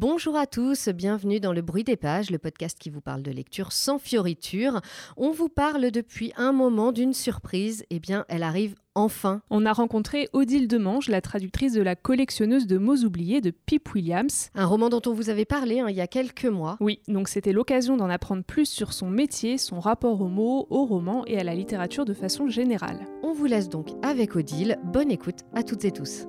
Bonjour 0.00 0.34
à 0.34 0.46
tous, 0.46 0.88
bienvenue 0.88 1.40
dans 1.40 1.52
le 1.52 1.60
bruit 1.60 1.84
des 1.84 1.98
pages, 1.98 2.30
le 2.30 2.38
podcast 2.38 2.78
qui 2.78 2.88
vous 2.88 3.02
parle 3.02 3.22
de 3.22 3.30
lecture 3.30 3.70
sans 3.70 3.98
fioriture. 3.98 4.80
On 5.18 5.30
vous 5.30 5.50
parle 5.50 5.90
depuis 5.90 6.32
un 6.38 6.52
moment 6.52 6.90
d'une 6.90 7.12
surprise, 7.12 7.84
eh 7.90 8.00
bien 8.00 8.24
elle 8.30 8.42
arrive 8.42 8.76
enfin. 8.94 9.42
On 9.50 9.66
a 9.66 9.74
rencontré 9.74 10.30
Odile 10.32 10.68
Demange, 10.68 11.10
la 11.10 11.20
traductrice 11.20 11.74
de 11.74 11.82
la 11.82 11.96
collectionneuse 11.96 12.66
de 12.66 12.78
mots 12.78 13.04
oubliés 13.04 13.42
de 13.42 13.50
Pip 13.50 13.94
Williams. 13.94 14.48
Un 14.54 14.64
roman 14.64 14.88
dont 14.88 15.02
on 15.04 15.12
vous 15.12 15.28
avait 15.28 15.44
parlé 15.44 15.80
hein, 15.80 15.90
il 15.90 15.96
y 15.96 16.00
a 16.00 16.06
quelques 16.06 16.46
mois. 16.46 16.78
Oui, 16.80 17.00
donc 17.06 17.28
c'était 17.28 17.52
l'occasion 17.52 17.98
d'en 17.98 18.08
apprendre 18.08 18.42
plus 18.42 18.70
sur 18.70 18.94
son 18.94 19.10
métier, 19.10 19.58
son 19.58 19.80
rapport 19.80 20.22
aux 20.22 20.28
mots, 20.28 20.66
au 20.70 20.86
roman 20.86 21.26
et 21.26 21.38
à 21.38 21.44
la 21.44 21.54
littérature 21.54 22.06
de 22.06 22.14
façon 22.14 22.48
générale. 22.48 23.06
On 23.22 23.34
vous 23.34 23.44
laisse 23.44 23.68
donc 23.68 23.90
avec 24.00 24.34
Odile. 24.34 24.78
Bonne 24.82 25.10
écoute 25.10 25.40
à 25.52 25.62
toutes 25.62 25.84
et 25.84 25.92
tous. 25.92 26.24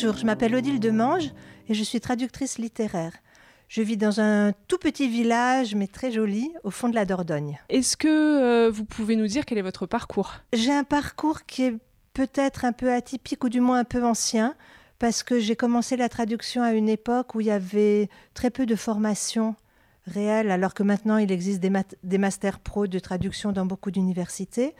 Bonjour, 0.00 0.16
je 0.16 0.26
m'appelle 0.26 0.54
Odile 0.54 0.78
Demange 0.78 1.32
et 1.68 1.74
je 1.74 1.82
suis 1.82 2.00
traductrice 2.00 2.58
littéraire. 2.58 3.14
Je 3.66 3.82
vis 3.82 3.96
dans 3.96 4.20
un 4.20 4.52
tout 4.68 4.78
petit 4.78 5.08
village, 5.08 5.74
mais 5.74 5.88
très 5.88 6.12
joli, 6.12 6.52
au 6.62 6.70
fond 6.70 6.88
de 6.88 6.94
la 6.94 7.04
Dordogne. 7.04 7.58
Est-ce 7.68 7.96
que 7.96 8.06
euh, 8.06 8.70
vous 8.70 8.84
pouvez 8.84 9.16
nous 9.16 9.26
dire 9.26 9.44
quel 9.44 9.58
est 9.58 9.62
votre 9.62 9.86
parcours? 9.86 10.34
J'ai 10.52 10.70
un 10.70 10.84
parcours 10.84 11.46
qui 11.46 11.64
est 11.64 11.74
peut-être 12.14 12.64
un 12.64 12.70
peu 12.70 12.92
atypique 12.92 13.42
ou 13.42 13.48
du 13.48 13.60
moins 13.60 13.80
un 13.80 13.84
peu 13.84 14.04
ancien, 14.04 14.54
parce 15.00 15.24
que 15.24 15.40
j'ai 15.40 15.56
commencé 15.56 15.96
la 15.96 16.08
traduction 16.08 16.62
à 16.62 16.74
une 16.74 16.88
époque 16.88 17.34
où 17.34 17.40
il 17.40 17.48
y 17.48 17.50
avait 17.50 18.08
très 18.34 18.50
peu 18.50 18.66
de 18.66 18.76
formation 18.76 19.56
réelle, 20.06 20.52
alors 20.52 20.74
que 20.74 20.84
maintenant 20.84 21.16
il 21.16 21.32
existe 21.32 21.58
des, 21.58 21.72
des 22.04 22.18
masters 22.18 22.60
pro 22.60 22.86
de 22.86 23.00
traduction 23.00 23.50
dans 23.50 23.66
beaucoup 23.66 23.90
d'universités, 23.90 24.76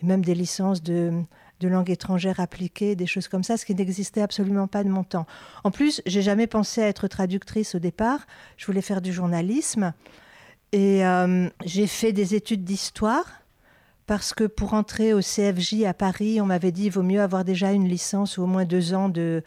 et 0.00 0.06
même 0.06 0.24
des 0.24 0.34
licences 0.34 0.82
de 0.82 1.12
de 1.60 1.68
langue 1.68 1.90
étrangère 1.90 2.40
appliquée, 2.40 2.96
des 2.96 3.06
choses 3.06 3.28
comme 3.28 3.42
ça, 3.42 3.56
ce 3.56 3.64
qui 3.64 3.74
n'existait 3.74 4.20
absolument 4.20 4.66
pas 4.66 4.84
de 4.84 4.88
mon 4.88 5.04
temps. 5.04 5.26
En 5.64 5.70
plus, 5.70 6.02
j'ai 6.06 6.22
jamais 6.22 6.46
pensé 6.46 6.82
à 6.82 6.88
être 6.88 7.08
traductrice 7.08 7.74
au 7.74 7.78
départ. 7.78 8.26
Je 8.56 8.66
voulais 8.66 8.82
faire 8.82 9.00
du 9.00 9.12
journalisme. 9.12 9.92
Et 10.72 11.06
euh, 11.06 11.48
j'ai 11.64 11.86
fait 11.86 12.12
des 12.12 12.34
études 12.34 12.64
d'histoire 12.64 13.26
parce 14.06 14.34
que 14.34 14.44
pour 14.44 14.74
entrer 14.74 15.14
au 15.14 15.20
CFJ 15.20 15.84
à 15.84 15.94
Paris, 15.94 16.40
on 16.40 16.46
m'avait 16.46 16.72
dit 16.72 16.82
qu'il 16.82 16.92
vaut 16.92 17.02
mieux 17.02 17.20
avoir 17.20 17.44
déjà 17.44 17.72
une 17.72 17.88
licence 17.88 18.38
ou 18.38 18.42
au 18.42 18.46
moins 18.46 18.64
deux 18.64 18.94
ans 18.94 19.08
de, 19.08 19.42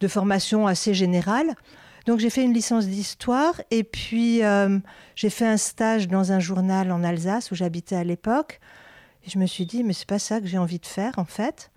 de 0.00 0.08
formation 0.08 0.66
assez 0.66 0.94
générale. 0.94 1.54
Donc 2.06 2.18
j'ai 2.18 2.30
fait 2.30 2.42
une 2.42 2.52
licence 2.52 2.86
d'histoire 2.86 3.60
et 3.70 3.84
puis 3.84 4.42
euh, 4.42 4.78
j'ai 5.14 5.30
fait 5.30 5.46
un 5.46 5.56
stage 5.56 6.08
dans 6.08 6.32
un 6.32 6.40
journal 6.40 6.90
en 6.90 7.04
Alsace 7.04 7.50
où 7.52 7.54
j'habitais 7.54 7.96
à 7.96 8.04
l'époque. 8.04 8.60
Et 9.24 9.30
je 9.30 9.38
me 9.38 9.46
suis 9.46 9.66
dit, 9.66 9.84
mais 9.84 9.92
c'est 9.92 10.08
pas 10.08 10.18
ça 10.18 10.40
que 10.40 10.46
j'ai 10.46 10.58
envie 10.58 10.78
de 10.78 10.86
faire 10.86 11.18
en 11.18 11.24
fait. 11.24 11.70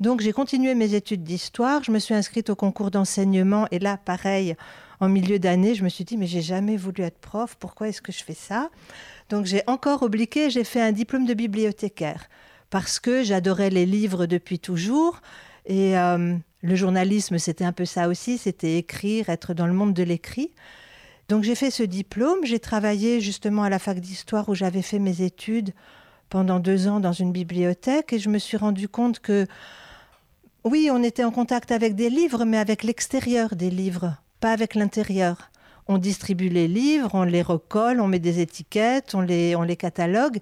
Donc 0.00 0.20
j'ai 0.20 0.32
continué 0.32 0.74
mes 0.74 0.94
études 0.94 1.22
d'histoire, 1.22 1.84
je 1.84 1.92
me 1.92 1.98
suis 1.98 2.14
inscrite 2.14 2.48
au 2.48 2.56
concours 2.56 2.90
d'enseignement. 2.90 3.66
Et 3.70 3.78
là, 3.78 3.98
pareil, 3.98 4.56
en 4.98 5.08
milieu 5.08 5.38
d'année, 5.38 5.74
je 5.74 5.84
me 5.84 5.88
suis 5.88 6.04
dit, 6.04 6.16
mais 6.16 6.26
j'ai 6.26 6.42
jamais 6.42 6.76
voulu 6.76 7.02
être 7.02 7.18
prof, 7.18 7.56
pourquoi 7.58 7.88
est-ce 7.88 8.00
que 8.00 8.12
je 8.12 8.24
fais 8.24 8.34
ça? 8.34 8.70
Donc 9.28 9.46
j'ai 9.46 9.62
encore 9.66 10.02
obliqué, 10.02 10.50
j'ai 10.50 10.64
fait 10.64 10.80
un 10.80 10.92
diplôme 10.92 11.26
de 11.26 11.34
bibliothécaire 11.34 12.28
parce 12.70 12.98
que 12.98 13.22
j'adorais 13.22 13.70
les 13.70 13.84
livres 13.86 14.26
depuis 14.26 14.58
toujours. 14.58 15.20
Et 15.66 15.98
euh, 15.98 16.34
le 16.62 16.74
journalisme, 16.74 17.38
c'était 17.38 17.64
un 17.64 17.72
peu 17.72 17.84
ça 17.84 18.08
aussi, 18.08 18.38
c'était 18.38 18.78
écrire, 18.78 19.28
être 19.28 19.54
dans 19.54 19.66
le 19.66 19.72
monde 19.72 19.92
de 19.92 20.02
l'écrit. 20.02 20.50
Donc 21.28 21.44
j'ai 21.44 21.54
fait 21.54 21.70
ce 21.70 21.82
diplôme, 21.82 22.44
j'ai 22.44 22.58
travaillé 22.58 23.20
justement 23.20 23.62
à 23.62 23.70
la 23.70 23.78
fac 23.78 24.00
d'histoire 24.00 24.48
où 24.48 24.54
j'avais 24.54 24.82
fait 24.82 24.98
mes 24.98 25.22
études 25.22 25.72
pendant 26.30 26.60
deux 26.60 26.88
ans 26.88 27.00
dans 27.00 27.12
une 27.12 27.32
bibliothèque 27.32 28.12
et 28.14 28.18
je 28.18 28.30
me 28.30 28.38
suis 28.38 28.56
rendu 28.56 28.88
compte 28.88 29.18
que 29.18 29.46
oui, 30.64 30.88
on 30.92 31.02
était 31.02 31.24
en 31.24 31.32
contact 31.32 31.72
avec 31.72 31.94
des 31.94 32.08
livres, 32.08 32.44
mais 32.44 32.58
avec 32.58 32.82
l'extérieur 32.82 33.56
des 33.56 33.70
livres, 33.70 34.16
pas 34.40 34.52
avec 34.52 34.74
l'intérieur. 34.74 35.50
On 35.88 35.98
distribue 35.98 36.48
les 36.48 36.68
livres, 36.68 37.10
on 37.14 37.24
les 37.24 37.42
recolle, 37.42 38.00
on 38.00 38.06
met 38.06 38.18
des 38.18 38.40
étiquettes, 38.40 39.14
on 39.14 39.20
les, 39.20 39.56
on 39.56 39.62
les 39.62 39.76
catalogue, 39.76 40.38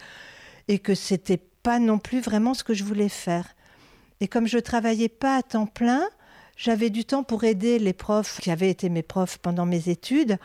et 0.67 0.79
que 0.79 0.95
c'était 0.95 1.41
pas 1.63 1.79
non 1.79 1.99
plus 1.99 2.21
vraiment 2.21 2.53
ce 2.53 2.65
que 2.65 2.75
je 2.75 2.85
voulais 2.85 3.09
faire. 3.09 3.47
Et 4.21 4.29
comme 4.29 4.47
je 4.47 4.59
travaillais 4.59 5.09
pas 5.09 5.37
à 5.37 5.43
temps 5.43 5.67
plein, 5.67 6.03
j'avais 6.57 6.91
du 6.91 7.05
temps 7.05 7.23
pour 7.23 7.45
aider 7.45 7.79
les 7.79 7.93
profs 7.93 8.41
qui 8.41 8.51
avaient 8.51 8.71
été 8.71 8.89
mes 8.89 9.05
profs 9.05 9.39
pendant 9.39 9.65
mes 9.65 9.89
études 9.89 10.37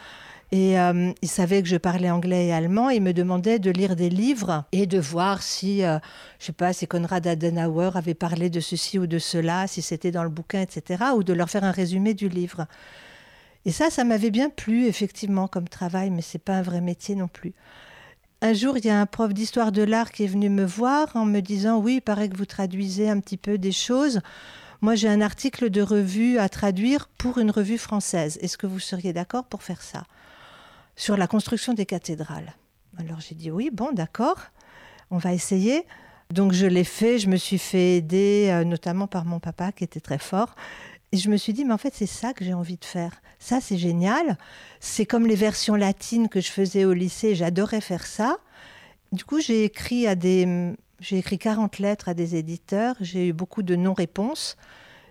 et 0.53 0.79
euh, 0.79 1.11
il 1.23 1.29
savait 1.29 1.63
que 1.63 1.67
je 1.67 1.77
parlais 1.77 2.11
anglais 2.11 2.45
et 2.45 2.53
allemand. 2.53 2.91
Il 2.91 3.01
me 3.01 3.11
demandait 3.11 3.57
de 3.57 3.71
lire 3.71 3.95
des 3.95 4.11
livres 4.11 4.65
et 4.71 4.85
de 4.85 4.99
voir 4.99 5.41
si, 5.41 5.83
euh, 5.83 5.97
je 6.37 6.45
sais 6.45 6.51
pas, 6.51 6.73
si 6.73 6.85
Konrad 6.85 7.25
Adenauer 7.25 7.89
avait 7.95 8.13
parlé 8.13 8.51
de 8.51 8.59
ceci 8.59 8.99
ou 8.99 9.07
de 9.07 9.17
cela, 9.17 9.65
si 9.65 9.81
c'était 9.81 10.11
dans 10.11 10.21
le 10.21 10.29
bouquin, 10.29 10.61
etc. 10.61 11.05
Ou 11.15 11.23
de 11.23 11.33
leur 11.33 11.49
faire 11.49 11.63
un 11.63 11.71
résumé 11.71 12.13
du 12.13 12.29
livre. 12.29 12.67
Et 13.65 13.71
ça, 13.71 13.89
ça 13.89 14.03
m'avait 14.03 14.29
bien 14.29 14.51
plu, 14.51 14.85
effectivement, 14.85 15.47
comme 15.47 15.67
travail, 15.67 16.11
mais 16.11 16.21
c'est 16.21 16.37
pas 16.37 16.53
un 16.53 16.61
vrai 16.61 16.81
métier 16.81 17.15
non 17.15 17.27
plus. 17.27 17.55
Un 18.43 18.53
jour, 18.53 18.77
il 18.77 18.85
y 18.85 18.91
a 18.91 19.01
un 19.01 19.07
prof 19.07 19.33
d'histoire 19.33 19.71
de 19.71 19.81
l'art 19.81 20.11
qui 20.11 20.23
est 20.23 20.27
venu 20.27 20.49
me 20.49 20.65
voir 20.65 21.15
en 21.15 21.25
me 21.25 21.39
disant 21.39 21.79
Oui, 21.79 21.95
il 21.95 22.01
paraît 22.01 22.29
que 22.29 22.37
vous 22.37 22.45
traduisez 22.45 23.09
un 23.09 23.19
petit 23.21 23.37
peu 23.37 23.57
des 23.57 23.71
choses. 23.71 24.19
Moi, 24.81 24.93
j'ai 24.93 25.09
un 25.09 25.21
article 25.21 25.71
de 25.71 25.81
revue 25.81 26.37
à 26.37 26.47
traduire 26.47 27.07
pour 27.17 27.39
une 27.39 27.49
revue 27.49 27.79
française. 27.79 28.37
Est-ce 28.43 28.59
que 28.59 28.67
vous 28.67 28.79
seriez 28.79 29.13
d'accord 29.13 29.45
pour 29.45 29.63
faire 29.63 29.81
ça? 29.81 30.03
Sur 30.95 31.17
la 31.17 31.27
construction 31.27 31.73
des 31.73 31.85
cathédrales. 31.85 32.53
Alors 32.97 33.19
j'ai 33.19 33.35
dit 33.35 33.51
oui, 33.51 33.69
bon, 33.71 33.91
d'accord, 33.91 34.37
on 35.11 35.17
va 35.17 35.33
essayer. 35.33 35.85
Donc 36.31 36.53
je 36.53 36.65
l'ai 36.65 36.83
fait, 36.83 37.19
je 37.19 37.29
me 37.29 37.35
suis 37.35 37.57
fait 37.57 37.97
aider, 37.97 38.49
euh, 38.49 38.63
notamment 38.63 39.07
par 39.07 39.25
mon 39.25 39.39
papa 39.39 39.71
qui 39.71 39.83
était 39.83 39.99
très 39.99 40.17
fort. 40.17 40.55
Et 41.11 41.17
je 41.17 41.29
me 41.29 41.37
suis 41.37 41.53
dit, 41.53 41.63
mais 41.63 41.73
en 41.73 41.77
fait, 41.77 41.93
c'est 41.93 42.07
ça 42.07 42.33
que 42.33 42.43
j'ai 42.43 42.55
envie 42.55 42.77
de 42.77 42.85
faire. 42.85 43.21
Ça, 43.37 43.61
c'est 43.61 43.77
génial. 43.77 44.35
C'est 44.79 45.05
comme 45.05 45.27
les 45.27 45.35
versions 45.35 45.75
latines 45.75 46.27
que 46.27 46.41
je 46.41 46.49
faisais 46.49 46.85
au 46.85 46.93
lycée, 46.93 47.35
j'adorais 47.35 47.81
faire 47.81 48.07
ça. 48.07 48.37
Du 49.11 49.23
coup, 49.23 49.39
j'ai 49.39 49.63
écrit 49.63 50.07
à 50.07 50.15
des. 50.15 50.73
J'ai 50.99 51.17
écrit 51.19 51.37
40 51.37 51.79
lettres 51.79 52.09
à 52.09 52.13
des 52.13 52.35
éditeurs, 52.35 52.95
j'ai 53.01 53.27
eu 53.27 53.33
beaucoup 53.33 53.61
de 53.61 53.75
non-réponses. 53.75 54.57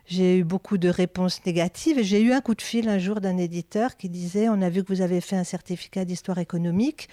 J'ai 0.07 0.39
eu 0.39 0.45
beaucoup 0.45 0.79
de 0.79 0.89
réponses 0.89 1.45
négatives 1.47 1.99
et 1.99 2.05
j'ai 2.05 2.21
eu 2.21 2.33
un 2.33 2.41
coup 2.41 2.55
de 2.55 2.63
fil 2.63 2.89
un 2.89 2.99
jour 2.99 3.21
d'un 3.21 3.37
éditeur 3.37 3.97
qui 3.97 4.09
disait 4.09 4.49
On 4.49 4.61
a 4.61 4.69
vu 4.69 4.83
que 4.83 4.93
vous 4.93 5.01
avez 5.01 5.21
fait 5.21 5.37
un 5.37 5.45
certificat 5.45 6.05
d'histoire 6.05 6.39
économique. 6.39 7.09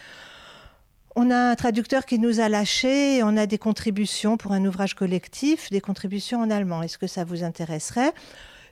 On 1.15 1.31
a 1.31 1.51
un 1.51 1.55
traducteur 1.55 2.05
qui 2.05 2.17
nous 2.17 2.39
a 2.39 2.49
lâchés 2.49 3.17
et 3.17 3.23
on 3.23 3.35
a 3.37 3.45
des 3.45 3.57
contributions 3.57 4.37
pour 4.37 4.53
un 4.53 4.65
ouvrage 4.65 4.95
collectif, 4.95 5.69
des 5.69 5.81
contributions 5.81 6.41
en 6.41 6.49
allemand. 6.49 6.81
Est-ce 6.81 6.97
que 6.97 7.07
ça 7.07 7.23
vous 7.23 7.43
intéresserait? 7.43 8.13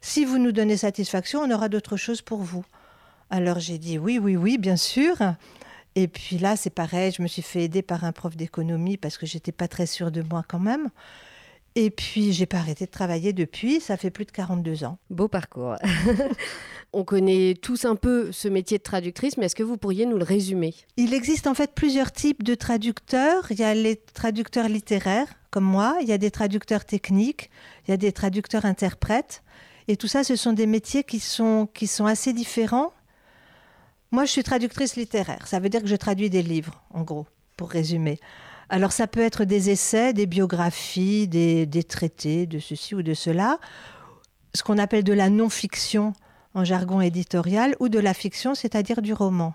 Si 0.02 0.26
vous 0.26 0.38
nous 0.38 0.52
donnez 0.52 0.78
satisfaction, 0.78 1.42
on 1.42 1.52
aura 1.52 1.70
d'autres 1.70 1.98
choses 1.98 2.22
pour 2.22 2.40
vous. 2.40 2.66
Alors 3.30 3.60
j'ai 3.60 3.78
dit 3.78 3.98
oui, 3.98 4.20
oui, 4.20 4.36
oui, 4.36 4.58
bien 4.58 4.78
sûr. 4.78 5.18
Et 5.96 6.08
puis 6.08 6.38
là, 6.38 6.56
c'est 6.56 6.70
pareil, 6.70 7.12
je 7.12 7.22
me 7.22 7.28
suis 7.28 7.42
fait 7.42 7.64
aider 7.64 7.82
par 7.82 8.04
un 8.04 8.12
prof 8.12 8.36
d'économie 8.36 8.98
parce 8.98 9.18
que 9.18 9.26
j'étais 9.26 9.52
pas 9.52 9.68
très 9.68 9.88
sûre 9.88 10.12
de 10.12 10.22
moi 10.22 10.44
quand 10.48 10.60
même. 10.60 10.90
Et 11.80 11.92
puis, 11.92 12.34
j'ai 12.34 12.48
pas 12.48 12.58
arrêté 12.58 12.88
de 12.88 12.90
travailler 12.90 13.34
depuis. 13.34 13.80
Ça 13.82 13.98
fait 13.98 14.10
plus 14.10 14.26
de 14.26 14.32
42 14.32 14.84
ans. 14.84 14.98
Beau 15.12 15.28
parcours. 15.28 15.76
On 16.94 17.04
connaît 17.04 17.54
tous 17.54 17.86
un 17.86 17.96
peu 17.96 18.32
ce 18.32 18.48
métier 18.48 18.80
de 18.80 18.84
traductrice, 18.84 19.38
mais 19.38 19.46
est-ce 19.46 19.54
que 19.54 19.62
vous 19.62 19.78
pourriez 19.78 20.08
nous 20.08 20.18
le 20.18 20.24
résumer? 20.24 20.74
Il 20.96 21.14
existe 21.14 21.46
en 21.46 21.54
fait 21.54 21.76
plusieurs 21.76 22.12
types 22.12 22.42
de 22.42 22.56
traducteurs. 22.56 23.46
Il 23.52 23.60
y 23.60 23.64
a 23.64 23.76
les 23.76 23.96
traducteurs 23.96 24.70
littéraires, 24.70 25.28
comme 25.52 25.66
moi. 25.66 26.00
Il 26.02 26.08
y 26.08 26.14
a 26.14 26.18
des 26.18 26.32
traducteurs 26.32 26.84
techniques. 26.84 27.52
Il 27.88 27.92
y 27.92 27.94
a 27.94 27.98
des 27.98 28.12
traducteurs 28.12 28.66
interprètes. 28.66 29.44
Et 29.88 29.98
tout 29.98 30.08
ça, 30.08 30.24
ce 30.24 30.36
sont 30.36 30.54
des 30.54 30.66
métiers 30.66 31.04
qui 31.04 31.20
sont, 31.20 31.70
qui 31.76 31.86
sont 31.86 32.08
assez 32.08 32.34
différents. 32.34 32.92
Moi, 34.10 34.26
je 34.26 34.32
suis 34.32 34.44
traductrice 34.44 34.96
littéraire. 34.96 35.46
Ça 35.46 35.60
veut 35.60 35.70
dire 35.70 35.84
que 35.84 35.88
je 35.88 35.96
traduis 35.96 36.32
des 36.32 36.42
livres, 36.42 36.82
en 36.92 37.04
gros, 37.04 37.28
pour 37.56 37.70
résumer. 37.70 38.20
Alors 38.70 38.92
ça 38.92 39.08
peut 39.08 39.22
être 39.22 39.46
des 39.46 39.70
essais, 39.70 40.14
des 40.14 40.26
biographies, 40.26 41.28
des, 41.28 41.84
traités 41.84 42.46
de 42.46 42.60
ceci 42.60 42.96
ou 42.96 43.02
de 43.02 43.14
cela, 43.14 43.60
ce 44.54 44.64
qu'on 44.64 44.78
appelle 44.78 45.04
de 45.04 45.14
la 45.14 45.30
non-fiction 45.30 46.14
en 46.54 46.64
jargon 46.64 47.02
éditorial, 47.02 47.76
ou 47.80 47.88
de 47.88 48.00
la 48.00 48.14
fiction, 48.14 48.56
c'est-à-dire 48.56 49.02
du 49.02 49.14
roman. 49.14 49.54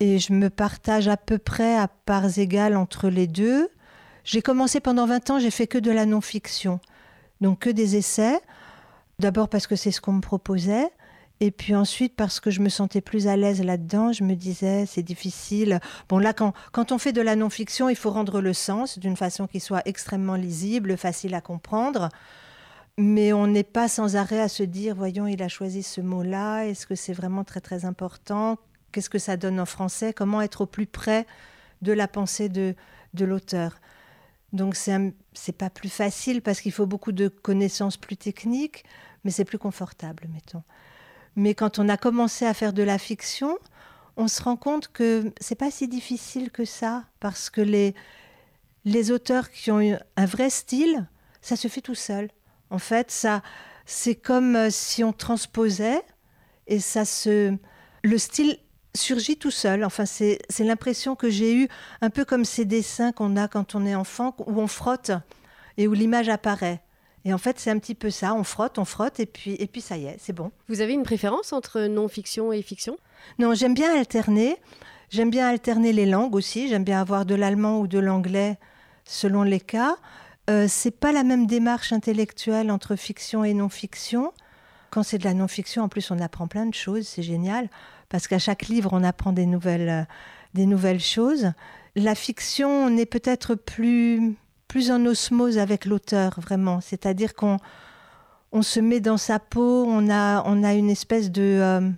Et 0.00 0.18
je 0.18 0.32
me 0.32 0.50
partage 0.50 1.06
à 1.06 1.16
peu 1.16 1.38
près 1.38 1.76
à 1.76 1.86
parts 1.86 2.38
égales 2.38 2.76
entre 2.76 3.08
les 3.08 3.28
deux. 3.28 3.70
J'ai 4.24 4.42
commencé 4.42 4.80
pendant 4.80 5.06
20 5.06 5.30
ans, 5.30 5.38
j'ai 5.38 5.52
fait 5.52 5.68
que 5.68 5.78
de 5.78 5.92
la 5.92 6.04
non-fiction, 6.04 6.80
donc 7.40 7.60
que 7.60 7.70
des 7.70 7.96
essais. 7.96 8.40
D'abord 9.20 9.48
parce 9.48 9.68
que 9.68 9.76
c'est 9.76 9.92
ce 9.92 10.00
qu'on 10.00 10.14
me 10.14 10.20
proposait. 10.20 10.90
Et 11.42 11.50
puis 11.50 11.74
ensuite, 11.74 12.14
parce 12.14 12.38
que 12.38 12.52
je 12.52 12.60
me 12.60 12.68
sentais 12.68 13.00
plus 13.00 13.26
à 13.26 13.36
l'aise 13.36 13.64
là-dedans, 13.64 14.12
je 14.12 14.22
me 14.22 14.36
disais, 14.36 14.86
c'est 14.86 15.02
difficile. 15.02 15.80
Bon, 16.08 16.18
là, 16.18 16.32
quand, 16.32 16.92
on 16.92 16.98
fait 16.98 17.12
de 17.12 17.20
la 17.20 17.34
non-fiction, 17.34 17.88
il 17.88 17.96
faut 17.96 18.12
rendre 18.12 18.40
le 18.40 18.52
sens 18.52 18.96
d'une 19.00 19.16
façon 19.16 19.48
qui 19.48 19.58
soit 19.58 19.82
extrêmement 19.84 20.36
lisible, 20.36 20.96
facile 20.96 21.34
à 21.34 21.40
comprendre. 21.40 22.10
mais 22.96 23.32
on 23.32 23.48
n'est 23.48 23.64
pas 23.64 23.88
sans 23.88 24.14
arrêt 24.14 24.38
à 24.40 24.46
se 24.46 24.62
dire, 24.62 24.94
voyons, 24.94 25.26
il 25.26 25.42
a 25.42 25.48
choisi 25.48 25.82
ce 25.82 26.00
mot-là, 26.00 26.66
est-ce 26.66 26.86
que 26.86 26.94
c'est 26.94 27.12
vraiment 27.12 27.42
très 27.42 27.60
très 27.60 27.86
important? 27.86 28.56
Qu'est-ce 28.92 29.10
que 29.10 29.18
ça 29.18 29.36
donne 29.36 29.58
en 29.58 29.66
français? 29.66 30.12
Comment 30.12 30.42
être 30.42 30.60
au 30.60 30.66
plus 30.66 30.86
près 30.86 31.26
de 31.80 31.92
la 31.92 32.06
pensée 32.06 32.50
de, 32.50 32.76
de 33.14 33.24
l'auteur? 33.24 33.80
Donc 34.52 34.76
c'est 34.76 35.58
pas 35.58 35.70
plus 35.70 35.88
facile 35.88 36.40
parce 36.40 36.60
qu'il 36.60 36.72
faut 36.72 36.86
beaucoup 36.86 37.10
de 37.10 37.26
connaissances 37.26 37.96
plus 37.96 38.16
techniques, 38.16 38.84
mais 39.24 39.32
c'est 39.32 39.44
plus 39.44 39.58
confortable, 39.58 40.28
mettons. 40.32 40.62
Mais 41.36 41.54
quand 41.54 41.78
on 41.78 41.88
a 41.88 41.96
commencé 41.96 42.46
à 42.46 42.54
faire 42.54 42.72
de 42.72 42.82
la 42.82 42.98
fiction, 42.98 43.58
on 44.16 44.28
se 44.28 44.42
rend 44.42 44.56
compte 44.56 44.88
que 44.88 45.32
c'est 45.40 45.54
pas 45.54 45.70
si 45.70 45.88
difficile 45.88 46.50
que 46.50 46.64
ça, 46.64 47.04
parce 47.20 47.48
que 47.50 47.60
les, 47.60 47.94
les 48.84 49.10
auteurs 49.10 49.50
qui 49.50 49.70
ont 49.70 49.98
un 50.16 50.26
vrai 50.26 50.50
style, 50.50 51.06
ça 51.40 51.56
se 51.56 51.68
fait 51.68 51.80
tout 51.80 51.94
seul. 51.94 52.28
En 52.70 52.78
fait, 52.78 53.10
ça, 53.10 53.42
c'est 53.86 54.14
comme 54.14 54.56
euh, 54.56 54.70
si 54.70 55.04
on 55.04 55.12
transposait 55.12 56.02
et 56.66 56.80
ça 56.80 57.04
se, 57.04 57.56
le 58.02 58.18
style 58.18 58.58
surgit 58.94 59.36
tout 59.36 59.50
seul. 59.50 59.84
Enfin, 59.84 60.04
c'est 60.06 60.38
l'impression 60.58 61.16
que 61.16 61.30
j'ai 61.30 61.54
eue, 61.54 61.68
un 62.00 62.10
peu 62.10 62.24
comme 62.24 62.44
ces 62.44 62.64
dessins 62.64 63.12
qu'on 63.12 63.36
a 63.36 63.48
quand 63.48 63.74
on 63.74 63.86
est 63.86 63.94
enfant, 63.94 64.34
où 64.46 64.60
on 64.60 64.66
frotte 64.66 65.12
et 65.76 65.88
où 65.88 65.92
l'image 65.94 66.28
apparaît. 66.28 66.82
Et 67.24 67.32
en 67.32 67.38
fait, 67.38 67.58
c'est 67.58 67.70
un 67.70 67.78
petit 67.78 67.94
peu 67.94 68.10
ça. 68.10 68.34
On 68.34 68.44
frotte, 68.44 68.78
on 68.78 68.84
frotte, 68.84 69.20
et 69.20 69.26
puis, 69.26 69.54
et 69.54 69.66
puis 69.66 69.80
ça 69.80 69.96
y 69.96 70.06
est, 70.06 70.16
c'est 70.18 70.32
bon. 70.32 70.50
Vous 70.68 70.80
avez 70.80 70.92
une 70.92 71.04
préférence 71.04 71.52
entre 71.52 71.82
non-fiction 71.82 72.52
et 72.52 72.62
fiction? 72.62 72.96
Non, 73.38 73.54
j'aime 73.54 73.74
bien 73.74 73.96
alterner. 73.96 74.56
J'aime 75.10 75.30
bien 75.30 75.48
alterner 75.48 75.92
les 75.92 76.06
langues 76.06 76.34
aussi. 76.34 76.68
J'aime 76.68 76.84
bien 76.84 77.00
avoir 77.00 77.26
de 77.26 77.34
l'allemand 77.34 77.80
ou 77.80 77.86
de 77.86 77.98
l'anglais 77.98 78.58
selon 79.04 79.42
les 79.42 79.60
cas. 79.60 79.96
Euh, 80.50 80.66
c'est 80.68 80.90
pas 80.90 81.12
la 81.12 81.22
même 81.22 81.46
démarche 81.46 81.92
intellectuelle 81.92 82.70
entre 82.70 82.96
fiction 82.96 83.44
et 83.44 83.54
non-fiction. 83.54 84.32
Quand 84.90 85.02
c'est 85.02 85.18
de 85.18 85.24
la 85.24 85.34
non-fiction, 85.34 85.84
en 85.84 85.88
plus, 85.88 86.10
on 86.10 86.18
apprend 86.18 86.48
plein 86.48 86.66
de 86.66 86.74
choses. 86.74 87.06
C'est 87.06 87.22
génial 87.22 87.68
parce 88.08 88.26
qu'à 88.26 88.38
chaque 88.38 88.68
livre, 88.68 88.90
on 88.92 89.04
apprend 89.04 89.32
des 89.32 89.46
nouvelles, 89.46 89.88
euh, 89.88 90.04
des 90.54 90.66
nouvelles 90.66 91.00
choses. 91.00 91.52
La 91.94 92.14
fiction, 92.14 92.68
on 92.68 92.96
est 92.96 93.06
peut-être 93.06 93.54
plus 93.54 94.34
plus 94.72 94.90
en 94.90 95.04
osmose 95.04 95.58
avec 95.58 95.84
l'auteur, 95.84 96.40
vraiment. 96.40 96.80
C'est-à-dire 96.80 97.34
qu'on 97.34 97.58
on 98.52 98.62
se 98.62 98.80
met 98.80 99.00
dans 99.00 99.18
sa 99.18 99.38
peau, 99.38 99.84
on 99.86 100.08
a, 100.08 100.42
on 100.46 100.64
a 100.64 100.72
une 100.72 100.88
espèce 100.88 101.30
de... 101.30 101.42
Euh, 101.42 101.90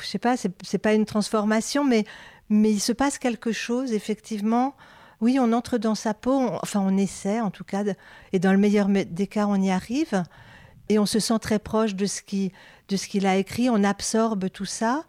je 0.00 0.06
sais 0.06 0.18
pas, 0.18 0.34
c'est 0.38 0.78
pas 0.78 0.94
une 0.94 1.04
transformation, 1.04 1.84
mais, 1.84 2.06
mais 2.48 2.70
il 2.70 2.80
se 2.80 2.92
passe 2.92 3.18
quelque 3.18 3.52
chose, 3.52 3.92
effectivement. 3.92 4.74
Oui, 5.20 5.36
on 5.38 5.52
entre 5.52 5.76
dans 5.76 5.94
sa 5.94 6.14
peau, 6.14 6.48
enfin 6.62 6.80
on 6.80 6.96
essaie 6.96 7.42
en 7.42 7.50
tout 7.50 7.64
cas, 7.64 7.84
et 8.32 8.38
dans 8.38 8.52
le 8.52 8.58
meilleur 8.58 8.88
des 8.88 9.26
cas, 9.26 9.44
on 9.46 9.60
y 9.60 9.70
arrive, 9.70 10.22
et 10.88 10.98
on 10.98 11.04
se 11.04 11.18
sent 11.18 11.38
très 11.38 11.58
proche 11.58 11.94
de 11.94 12.06
ce 12.06 12.22
qu'il 12.22 13.26
a 13.26 13.36
écrit, 13.36 13.68
on 13.68 13.84
absorbe 13.84 14.48
tout 14.48 14.64
ça, 14.64 15.04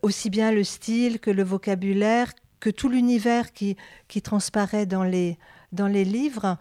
aussi 0.00 0.30
bien 0.30 0.50
le 0.50 0.64
style 0.64 1.20
que 1.20 1.30
le 1.30 1.44
vocabulaire, 1.44 2.32
que 2.58 2.70
tout 2.70 2.88
l'univers 2.88 3.52
qui, 3.52 3.76
qui 4.08 4.22
transparaît 4.22 4.86
dans 4.86 5.04
les, 5.04 5.36
dans 5.76 5.86
les 5.86 6.04
livres. 6.04 6.56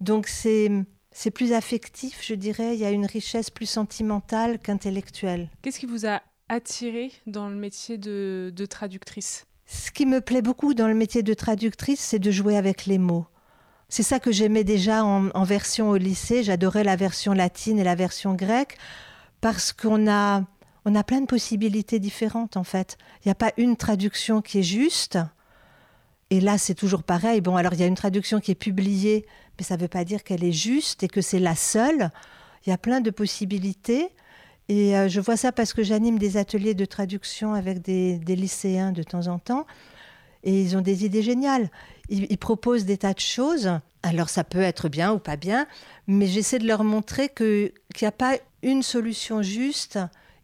Donc 0.00 0.26
c'est 0.26 0.70
c'est 1.12 1.30
plus 1.30 1.52
affectif, 1.52 2.20
je 2.24 2.34
dirais. 2.34 2.74
Il 2.74 2.80
y 2.80 2.84
a 2.84 2.90
une 2.90 3.06
richesse 3.06 3.50
plus 3.50 3.66
sentimentale 3.66 4.58
qu'intellectuelle. 4.58 5.48
Qu'est-ce 5.62 5.80
qui 5.80 5.86
vous 5.86 6.06
a 6.06 6.22
attiré 6.48 7.12
dans 7.26 7.48
le 7.48 7.56
métier 7.56 7.98
de, 7.98 8.66
traductrice? 8.68 9.46
Ce 9.66 9.90
qui 9.90 10.06
me 10.06 10.20
plaît 10.20 10.42
beaucoup 10.42 10.74
dans 10.74 10.88
le 10.88 10.94
métier 10.94 11.22
de 11.22 11.34
traductrice, 11.34 12.00
c'est 12.00 12.18
de 12.18 12.30
jouer 12.30 12.56
avec 12.56 12.86
les 12.86 12.98
mots. 12.98 13.26
C'est 13.88 14.02
ça 14.04 14.20
que 14.20 14.30
j'aimais 14.30 14.64
déjà 14.64 15.04
en, 15.04 15.30
en, 15.30 15.44
version 15.44 15.90
au 15.90 15.96
lycée. 15.96 16.44
J'adorais 16.44 16.84
la 16.84 16.96
version 16.96 17.32
latine 17.32 17.78
et 17.78 17.84
la 17.84 17.96
version 17.96 18.34
grecque 18.34 18.78
parce 19.40 19.72
qu'on 19.72 20.08
a, 20.08 20.44
on 20.84 20.94
a 20.94 21.02
plein 21.02 21.20
de 21.20 21.26
possibilités 21.26 21.98
différentes 21.98 22.56
en 22.56 22.64
fait. 22.64 22.98
Il 23.18 23.28
n'y 23.28 23.32
a 23.32 23.36
pas 23.36 23.52
une 23.56 23.76
traduction 23.76 24.42
qui 24.42 24.60
est 24.60 24.64
juste. 24.64 25.18
Et 26.30 26.40
là, 26.40 26.58
c'est 26.58 26.74
toujours 26.74 27.02
pareil. 27.02 27.40
Bon, 27.40 27.56
alors 27.56 27.74
il 27.74 27.80
y 27.80 27.82
a 27.82 27.86
une 27.86 27.96
traduction 27.96 28.38
qui 28.40 28.52
est 28.52 28.56
publiée, 28.56 29.26
mais 29.58 29.64
ça 29.64 29.76
ne 29.76 29.82
veut 29.82 29.88
pas 29.88 30.04
dire 30.04 30.22
qu'elle 30.22 30.44
est 30.44 30.52
juste 30.52 31.02
et 31.02 31.08
que 31.08 31.20
c'est 31.20 31.40
la 31.40 31.56
seule. 31.56 32.10
Il 32.64 32.70
y 32.70 32.72
a 32.72 32.78
plein 32.78 33.00
de 33.00 33.10
possibilités. 33.10 34.10
Et 34.68 34.96
euh, 34.96 35.08
je 35.08 35.20
vois 35.20 35.36
ça 35.36 35.50
parce 35.50 35.72
que 35.72 35.82
j'anime 35.82 36.18
des 36.18 36.36
ateliers 36.36 36.74
de 36.74 36.84
traduction 36.84 37.54
avec 37.54 37.82
des, 37.82 38.20
lycéens 38.24 38.92
de 38.92 39.02
temps 39.02 39.26
en 39.26 39.40
temps. 39.40 39.66
Et 40.44 40.62
ils 40.62 40.76
ont 40.76 40.80
des 40.80 41.04
idées 41.04 41.22
géniales. 41.22 41.68
Ils, 42.08 42.38
proposent 42.38 42.84
des 42.84 42.96
tas 42.96 43.12
de 43.12 43.20
choses. 43.20 43.72
Alors 44.04 44.28
ça 44.28 44.44
peut 44.44 44.62
être 44.62 44.88
bien 44.88 45.12
ou 45.12 45.18
pas 45.18 45.36
bien, 45.36 45.66
mais 46.06 46.26
j'essaie 46.26 46.58
de 46.58 46.66
leur 46.66 46.84
montrer 46.84 47.28
qu'il 47.28 47.72
n'y 48.00 48.08
a 48.08 48.12
pas 48.12 48.38
une 48.62 48.82
solution 48.82 49.42
juste 49.42 49.98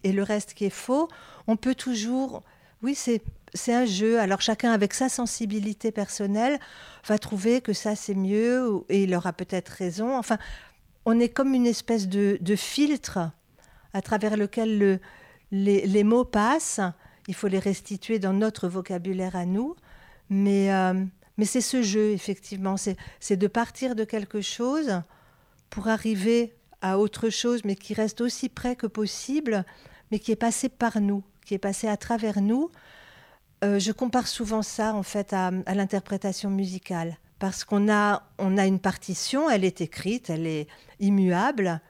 et 0.04 0.12
le 0.12 0.22
reste 0.22 0.54
qui 0.54 0.64
est 0.64 0.70
faux. 0.70 1.08
On 1.46 1.56
peut 1.56 1.74
toujours... 1.74 2.42
Oui, 2.82 2.94
c'est 2.94 3.22
c'est 3.56 3.75
un 3.75 3.87
jeu. 3.87 4.20
Alors 4.20 4.41
chacun 4.41 4.73
avec 4.73 4.94
sa 4.94 5.08
sensibilité 5.08 5.91
personnelle 5.91 6.58
va 7.06 7.19
trouver 7.19 7.61
que 7.61 7.73
ça 7.73 7.97
c'est 7.97 8.14
mieux 8.14 8.85
et 8.88 9.05
il 9.05 9.14
aura 9.14 9.32
peut-être 9.32 9.69
raison. 9.70 10.17
Enfin, 10.17 10.38
on 11.06 11.19
est 11.20 11.29
comme 11.29 11.55
une 11.55 11.67
espèce 11.67 12.08
de, 12.08 12.56
filtre 12.56 13.31
à 13.94 14.03
travers 14.03 14.37
lequel 14.37 15.00
les, 15.53 16.05
mots 16.05 16.25
passent. 16.25 16.81
Il 17.29 17.35
faut 17.35 17.47
les 17.47 17.61
restituer 17.61 18.19
dans 18.19 18.32
notre 18.32 18.69
vocabulaire 18.69 19.37
à 19.37 19.47
nous. 19.47 19.76
Mais, 20.29 20.73
euh, 20.73 21.05
c'est 21.44 21.61
ce 21.61 21.82
jeu, 21.82 22.11
effectivement. 22.11 22.75
C'est 23.20 23.37
de 23.37 23.47
partir 23.47 23.94
de 23.94 24.05
quelque 24.05 24.41
chose 24.41 25.00
pour 25.70 25.87
arriver 25.87 26.55
à 26.82 26.99
autre 26.99 27.31
chose, 27.31 27.62
mais 27.64 27.76
qui 27.76 27.94
reste 27.94 28.20
aussi 28.20 28.49
près 28.49 28.75
que 28.75 28.88
possible, 28.88 29.64
mais 30.11 30.19
qui 30.19 30.32
est 30.32 30.37
passé 30.37 30.69
par 30.69 31.00
nous, 31.00 31.23
qui 31.44 31.55
est 31.55 31.58
passé 31.58 31.87
à 31.87 31.97
travers 31.97 32.41
nous. 32.41 32.70
Euh, 33.64 33.79
je 33.79 33.93
compare 33.93 34.29
souvent 34.29 34.62
ça 34.62 34.94
en 34.94 35.03
fait 35.03 35.32
à, 35.32 35.50
l'interprétation 35.50 36.50
musicale 36.50 37.17
parce 37.38 37.64
qu'on 37.64 37.91
a, 37.91 38.23
on 38.38 38.58
a 38.58 38.67
une 38.67 38.81
partition, 38.81 39.49
elle 39.49 39.64
est 39.64 39.81
écrite, 39.81 40.31
elle 40.31 40.47
est 40.47 40.67
immuable. 41.00 41.81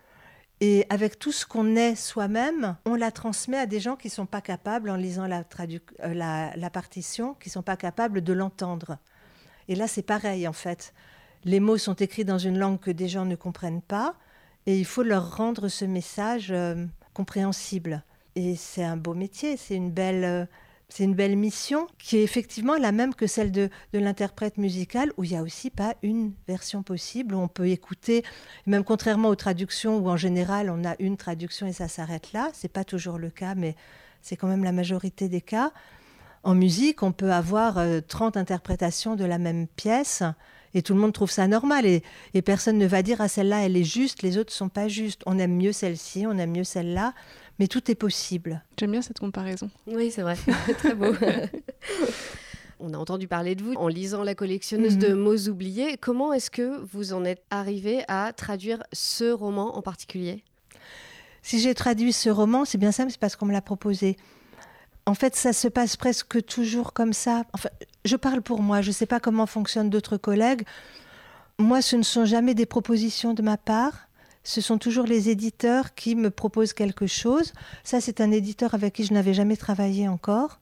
Et 0.60 0.86
avec 0.88 1.18
tout 1.18 1.32
ce 1.32 1.44
qu'on 1.44 1.76
est 1.76 1.94
soi-même, 1.94 2.76
on 2.84 2.94
la 2.94 3.10
transmet 3.10 3.58
à 3.58 3.66
des 3.66 3.78
gens 3.78 3.94
qui 3.94 4.08
ne 4.08 4.12
sont 4.12 4.26
pas 4.26 4.40
capables, 4.40 4.88
en 4.88 4.96
lisant 4.96 5.26
la, 5.26 5.44
euh, 5.60 6.14
la, 6.56 6.70
partition, 6.70 7.34
qui 7.34 7.50
ne 7.50 7.52
sont 7.52 7.62
pas 7.62 7.76
capables 7.76 8.22
de 8.22 8.32
l'entendre. 8.32 8.96
Et 9.68 9.74
là, 9.74 9.86
c'est 9.86 10.02
pareil, 10.02 10.48
en 10.48 10.54
fait. 10.54 10.94
Les 11.44 11.60
mots 11.60 11.76
sont 11.76 11.94
écrits 11.94 12.24
dans 12.24 12.38
une 12.38 12.58
langue 12.58 12.80
que 12.80 12.90
des 12.90 13.06
gens 13.06 13.26
ne 13.26 13.36
comprennent 13.36 13.82
pas, 13.82 14.16
et 14.64 14.78
il 14.78 14.86
faut 14.86 15.02
leur 15.02 15.36
rendre 15.36 15.68
ce 15.68 15.84
message 15.84 16.50
euh, 16.50 16.86
compréhensible. 17.12 18.02
Et 18.34 18.56
c'est 18.56 18.82
un 18.82 18.96
beau 18.96 19.14
métier, 19.14 19.58
c'est 19.58 19.76
une 19.76 19.90
belle, 19.90 20.48
c'est 20.88 21.04
une 21.04 21.14
belle 21.14 21.36
mission 21.36 21.88
qui 21.98 22.18
est 22.18 22.22
effectivement 22.22 22.76
la 22.76 22.92
même 22.92 23.14
que 23.14 23.26
celle 23.26 23.50
de, 23.50 23.70
l'interprète 23.92 24.56
musical, 24.56 25.12
où 25.16 25.24
il 25.24 25.30
n'y 25.30 25.36
a 25.36 25.42
aussi 25.42 25.70
pas 25.70 25.94
une 26.02 26.32
version 26.46 26.82
possible, 26.82 27.34
où 27.34 27.38
on 27.38 27.48
peut 27.48 27.68
écouter, 27.68 28.24
même 28.66 28.84
contrairement 28.84 29.28
aux 29.28 29.36
traductions, 29.36 29.98
où 29.98 30.08
en 30.08 30.16
général 30.16 30.70
on 30.70 30.84
a 30.84 30.94
une 31.00 31.16
traduction 31.16 31.66
et 31.66 31.72
ça 31.72 31.88
s'arrête 31.88 32.32
là. 32.32 32.50
C'est 32.52 32.72
pas 32.72 32.84
toujours 32.84 33.18
le 33.18 33.30
cas, 33.30 33.54
mais 33.54 33.74
c'est 34.22 34.36
quand 34.36 34.48
même 34.48 34.64
la 34.64 34.72
majorité 34.72 35.28
des 35.28 35.40
cas. 35.40 35.72
En 36.44 36.54
musique, 36.54 37.02
on 37.02 37.10
peut 37.10 37.32
avoir 37.32 37.80
30 38.06 38.36
euh, 38.36 38.40
interprétations 38.40 39.16
de 39.16 39.24
la 39.24 39.38
même 39.38 39.66
pièce 39.66 40.22
et 40.74 40.82
tout 40.82 40.94
le 40.94 41.00
monde 41.00 41.12
trouve 41.12 41.30
ça 41.30 41.48
normal 41.48 41.86
et, 41.86 42.02
personne 42.42 42.78
ne 42.78 42.86
va 42.86 43.02
dire 43.02 43.20
ah 43.20 43.28
celle-là 43.28 43.64
elle 43.64 43.76
est 43.76 43.84
juste, 43.84 44.22
les 44.22 44.38
autres 44.38 44.52
sont 44.52 44.68
pas 44.68 44.88
justes. 44.88 45.22
On 45.26 45.38
aime 45.38 45.56
mieux 45.56 45.72
celle-ci, 45.72 46.26
on 46.26 46.38
aime 46.38 46.52
mieux 46.52 46.64
celle-là 46.64 47.14
mais 47.58 47.68
tout 47.68 47.90
est 47.90 47.94
possible. 47.94 48.62
J'aime 48.78 48.92
bien 48.92 49.02
cette 49.02 49.18
comparaison. 49.18 49.70
Oui, 49.86 50.10
c'est 50.10 50.22
vrai, 50.22 50.36
très 50.78 50.94
beau. 50.94 51.12
On 52.78 52.92
a 52.92 52.98
entendu 52.98 53.26
parler 53.26 53.54
de 53.54 53.62
vous 53.62 53.72
en 53.74 53.88
lisant 53.88 54.22
La 54.22 54.34
collectionneuse 54.34 54.98
de 54.98 55.08
mhm. 55.08 55.18
mots 55.18 55.48
oubliés. 55.48 55.96
Comment 55.96 56.32
est-ce 56.32 56.50
que 56.50 56.78
vous 56.92 57.14
en 57.14 57.24
êtes 57.24 57.42
arrivé 57.50 58.04
à 58.08 58.32
traduire 58.34 58.82
ce 58.92 59.32
roman 59.32 59.76
en 59.76 59.82
particulier? 59.82 60.44
Si 61.42 61.60
j'ai 61.60 61.74
traduit 61.74 62.12
ce 62.12 62.28
roman, 62.28 62.64
c'est 62.64 62.76
bien 62.76 62.92
simple, 62.92 63.10
c'est 63.12 63.20
parce 63.20 63.36
qu'on 63.36 63.46
me 63.46 63.52
l'a 63.52 63.62
proposé. 63.62 64.16
En 65.06 65.14
fait, 65.14 65.36
ça 65.36 65.52
se 65.52 65.68
passe 65.68 65.96
presque 65.96 66.44
toujours 66.44 66.92
comme 66.92 67.12
ça. 67.12 67.44
Enfin, 67.52 67.68
je 68.04 68.16
parle 68.16 68.42
pour 68.42 68.60
moi, 68.60 68.82
je 68.82 68.88
ne 68.88 68.92
sais 68.92 69.06
pas 69.06 69.20
comment 69.20 69.46
fonctionnent 69.46 69.88
d'autres 69.88 70.16
collègues. 70.16 70.64
Moi, 71.58 71.80
ce 71.80 71.96
ne 71.96 72.02
sont 72.02 72.24
jamais 72.24 72.54
des 72.54 72.66
propositions 72.66 73.32
de 73.32 73.40
ma 73.40 73.56
part 73.56 74.05
ce 74.46 74.60
sont 74.60 74.78
toujours 74.78 75.06
les 75.06 75.28
éditeurs 75.28 75.96
qui 75.96 76.14
me 76.14 76.30
proposent 76.30 76.72
quelque 76.72 77.08
chose. 77.08 77.52
Ça, 77.82 78.00
c'est 78.00 78.20
un 78.20 78.30
éditeur 78.30 78.74
avec 78.74 78.94
qui 78.94 79.04
je 79.04 79.12
n'avais 79.12 79.34
jamais 79.34 79.56
travaillé 79.56 80.06
encore. 80.06 80.60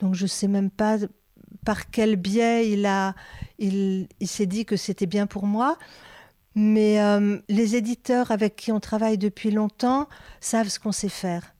Donc, 0.00 0.14
je 0.14 0.22
ne 0.22 0.28
sais 0.28 0.48
même 0.48 0.70
pas 0.70 0.96
par 1.66 1.90
quel 1.90 2.16
biais 2.16 2.70
il, 2.70 2.86
a, 2.86 3.14
il, 3.58 4.08
s'est 4.24 4.46
dit 4.46 4.64
que 4.64 4.76
c'était 4.76 5.04
bien 5.04 5.26
pour 5.26 5.44
moi. 5.44 5.76
Mais 6.54 7.02
euh, 7.02 7.38
les 7.50 7.76
éditeurs 7.76 8.30
avec 8.30 8.56
qui 8.56 8.72
on 8.72 8.80
travaille 8.80 9.18
depuis 9.18 9.50
longtemps 9.50 10.08
savent 10.40 10.68
ce 10.68 10.80
qu'on 10.80 10.90
sait 10.90 11.10
faire. 11.10 11.54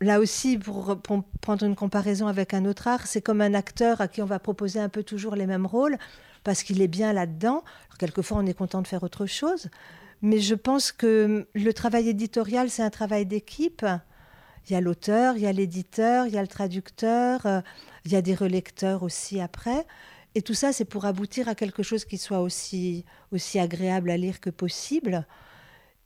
Là 0.00 0.18
aussi, 0.18 0.58
pour, 0.58 1.00
pour, 1.00 1.22
prendre 1.40 1.64
une 1.64 1.76
comparaison 1.76 2.26
avec 2.26 2.52
un 2.52 2.64
autre 2.64 2.88
art, 2.88 3.06
c'est 3.06 3.22
comme 3.22 3.42
un 3.42 3.54
acteur 3.54 4.00
à 4.00 4.08
qui 4.08 4.22
on 4.22 4.26
va 4.26 4.40
proposer 4.40 4.80
un 4.80 4.88
peu 4.88 5.04
toujours 5.04 5.36
les 5.36 5.46
mêmes 5.46 5.66
rôles 5.66 5.98
parce 6.42 6.64
qu'il 6.64 6.82
est 6.82 6.88
bien 6.88 7.12
là-dedans. 7.12 7.62
quelquefois, 7.98 8.38
on 8.38 8.46
est 8.46 8.54
content 8.54 8.82
de 8.82 8.88
faire 8.88 9.04
autre 9.04 9.26
chose, 9.26 9.68
Mais 10.22 10.38
je 10.38 10.54
pense 10.54 10.92
que 10.92 11.46
le 11.54 11.72
travail 11.72 12.08
éditorial, 12.08 12.68
c'est 12.68 12.82
un 12.82 12.90
travail 12.90 13.24
d'équipe. 13.26 13.86
Il 14.68 14.72
y 14.72 14.76
a 14.76 14.80
l'auteur, 14.80 15.36
il 15.36 15.42
y 15.42 15.46
a 15.46 15.52
l'éditeur, 15.52 16.26
il 16.26 16.34
y 16.34 16.38
a 16.38 16.42
le 16.42 16.48
traducteur, 16.48 17.46
euh, 17.46 17.60
il 18.04 18.12
y 18.12 18.16
a 18.16 18.22
des 18.22 18.34
relecteurs 18.34 19.02
aussi 19.02 19.40
après. 19.40 19.86
Et 20.34 20.42
tout 20.42 20.54
ça, 20.54 20.72
c'est 20.72 20.84
pour 20.84 21.06
aboutir 21.06 21.48
à 21.48 21.54
quelque 21.54 21.82
chose 21.82 22.04
qui 22.04 22.18
soit 22.18 22.40
aussi, 22.40 23.04
aussi 23.32 23.58
agréable 23.58 24.10
à 24.10 24.16
lire 24.16 24.40
que 24.40 24.50
possible. 24.50 25.26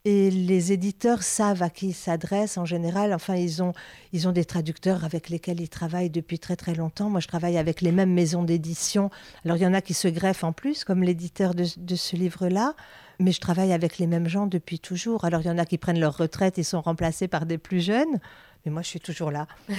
Et 0.05 0.31
les 0.31 0.71
éditeurs 0.71 1.23
savent 1.23 1.63
à 1.63 1.69
qui 1.69 1.89
ils 1.89 1.93
s'adressent 1.93 2.57
en 2.57 2.65
général. 2.65 3.13
Enfin, 3.13 3.35
ils 3.35 3.61
ont, 3.61 3.73
ils 4.13 4.27
ont 4.27 4.31
des 4.31 4.45
traducteurs 4.45 5.03
avec 5.03 5.29
lesquels 5.29 5.59
ils 5.59 5.69
travaillent 5.69 6.11
depuis 6.11 6.39
très 6.39 6.55
très 6.55 6.75
longtemps. 6.75 7.09
Moi, 7.09 7.19
je 7.19 7.27
travaille 7.27 7.57
avec 7.57 7.81
les 7.81 7.91
mêmes 7.91 8.13
maisons 8.13 8.43
d'édition. 8.43 9.09
Alors, 9.43 9.57
il 9.57 9.63
y 9.63 9.67
en 9.67 9.73
a 9.73 9.81
qui 9.81 9.95
se 9.95 10.07
greffent 10.07 10.43
en 10.43 10.53
plus, 10.53 10.83
comme 10.85 11.03
l'éditeur 11.03 11.53
de 11.55 11.95
ce 11.95 12.15
livre-là. 12.15 12.75
Mais 13.19 13.31
je 13.31 13.39
travaille 13.39 13.73
avec 13.73 13.97
les 13.97 14.07
mêmes 14.07 14.27
gens 14.27 14.47
depuis 14.47 14.79
toujours. 14.79 15.25
Alors, 15.25 15.41
il 15.41 15.47
y 15.47 15.49
en 15.49 15.57
a 15.57 15.65
qui 15.65 15.77
prennent 15.77 15.99
leur 15.99 16.17
retraite 16.17 16.57
et 16.57 16.63
sont 16.63 16.81
remplacés 16.81 17.27
par 17.27 17.45
des 17.45 17.57
plus 17.57 17.81
jeunes. 17.81 18.19
Mais 18.65 18.71
moi, 18.71 18.81
je 18.81 18.87
suis 18.87 18.99
toujours 18.99 19.31
là. 19.31 19.47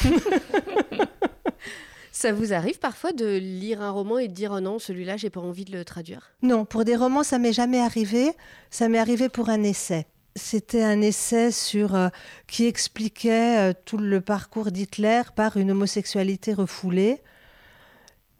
Ça 2.12 2.33
vous 2.33 2.55
arrive 2.55 2.78
parfois 2.78 3.12
de 3.12 3.37
lire 3.37 3.83
un 3.83 3.90
roman 3.90 4.19
et 4.19 4.26
de 4.26 4.33
dire 4.33 4.52
oh 4.57 4.61
non, 4.61 4.78
celui-là, 4.78 5.19
j'ai 5.19 5.28
pas 5.28 5.40
envie 5.40 5.66
de 5.66 5.73
le 5.73 5.85
traduire? 5.85 6.33
Non, 6.40 6.64
pour 6.64 6.87
des 6.87 6.97
romans, 6.97 7.23
ça 7.23 7.38
m'est 7.38 7.52
jamais 7.52 7.78
arrivé. 7.78 8.33
Ça 8.71 8.88
m'est 8.88 8.99
arrivé 8.99 9.28
pour 9.28 9.50
un 9.50 9.62
essai. 9.62 10.07
C'était 10.35 10.83
un 10.83 11.02
essai 11.02 11.50
sur 11.50 11.95
euh, 11.95 12.09
qui 12.47 12.64
expliquait 12.64 13.59
euh, 13.59 13.73
tout 13.85 13.99
le 13.99 14.23
parcours 14.23 14.71
d'Hitler 14.71 15.23
par 15.35 15.59
une 15.59 15.71
homosexualité 15.71 16.55
refoulée. 16.55 17.21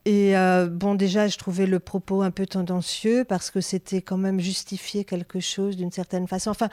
Et 0.07 0.37
euh, 0.37 0.69
bon, 0.69 0.95
déjà, 0.95 1.27
je 1.27 1.37
trouvais 1.37 1.67
le 1.67 1.81
propos 1.81 2.23
un 2.23 2.31
peu 2.31 2.47
tendancieux 2.47 3.25
parce 3.25 3.51
que 3.51 3.61
c'était 3.61 4.03
quand 4.03 4.17
même 4.17 4.39
justifier 4.39 5.05
quelque 5.05 5.41
chose 5.41 5.77
d'une 5.77 5.91
certaine 5.91 6.29
façon. 6.29 6.51
Enfin, 6.51 6.69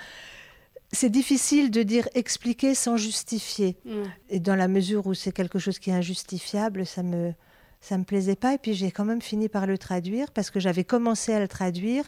c'est 0.92 1.10
difficile 1.10 1.72
de 1.72 1.82
dire 1.82 2.08
expliquer 2.14 2.76
sans 2.76 2.96
justifier. 2.96 3.76
Mm. 3.86 4.04
Et 4.30 4.40
dans 4.40 4.56
la 4.56 4.68
mesure 4.68 5.08
où 5.08 5.16
c'est 5.16 5.32
quelque 5.32 5.58
chose 5.58 5.80
qui 5.80 5.90
est 5.90 5.94
injustifiable, 5.94 6.86
ça 6.86 7.02
me 7.02 7.34
ça 7.82 7.98
me 7.98 8.04
plaisait 8.04 8.36
pas. 8.36 8.54
Et 8.54 8.60
puis 8.60 8.76
j'ai 8.76 8.92
quand 8.92 9.04
même 9.04 9.22
fini 9.22 9.50
par 9.50 9.66
le 9.66 9.80
traduire 9.80 10.32
parce 10.32 10.52
que 10.52 10.60
j'avais 10.60 10.84
commencé 10.84 11.34
à 11.34 11.40
le 11.40 11.48
traduire. 11.48 12.06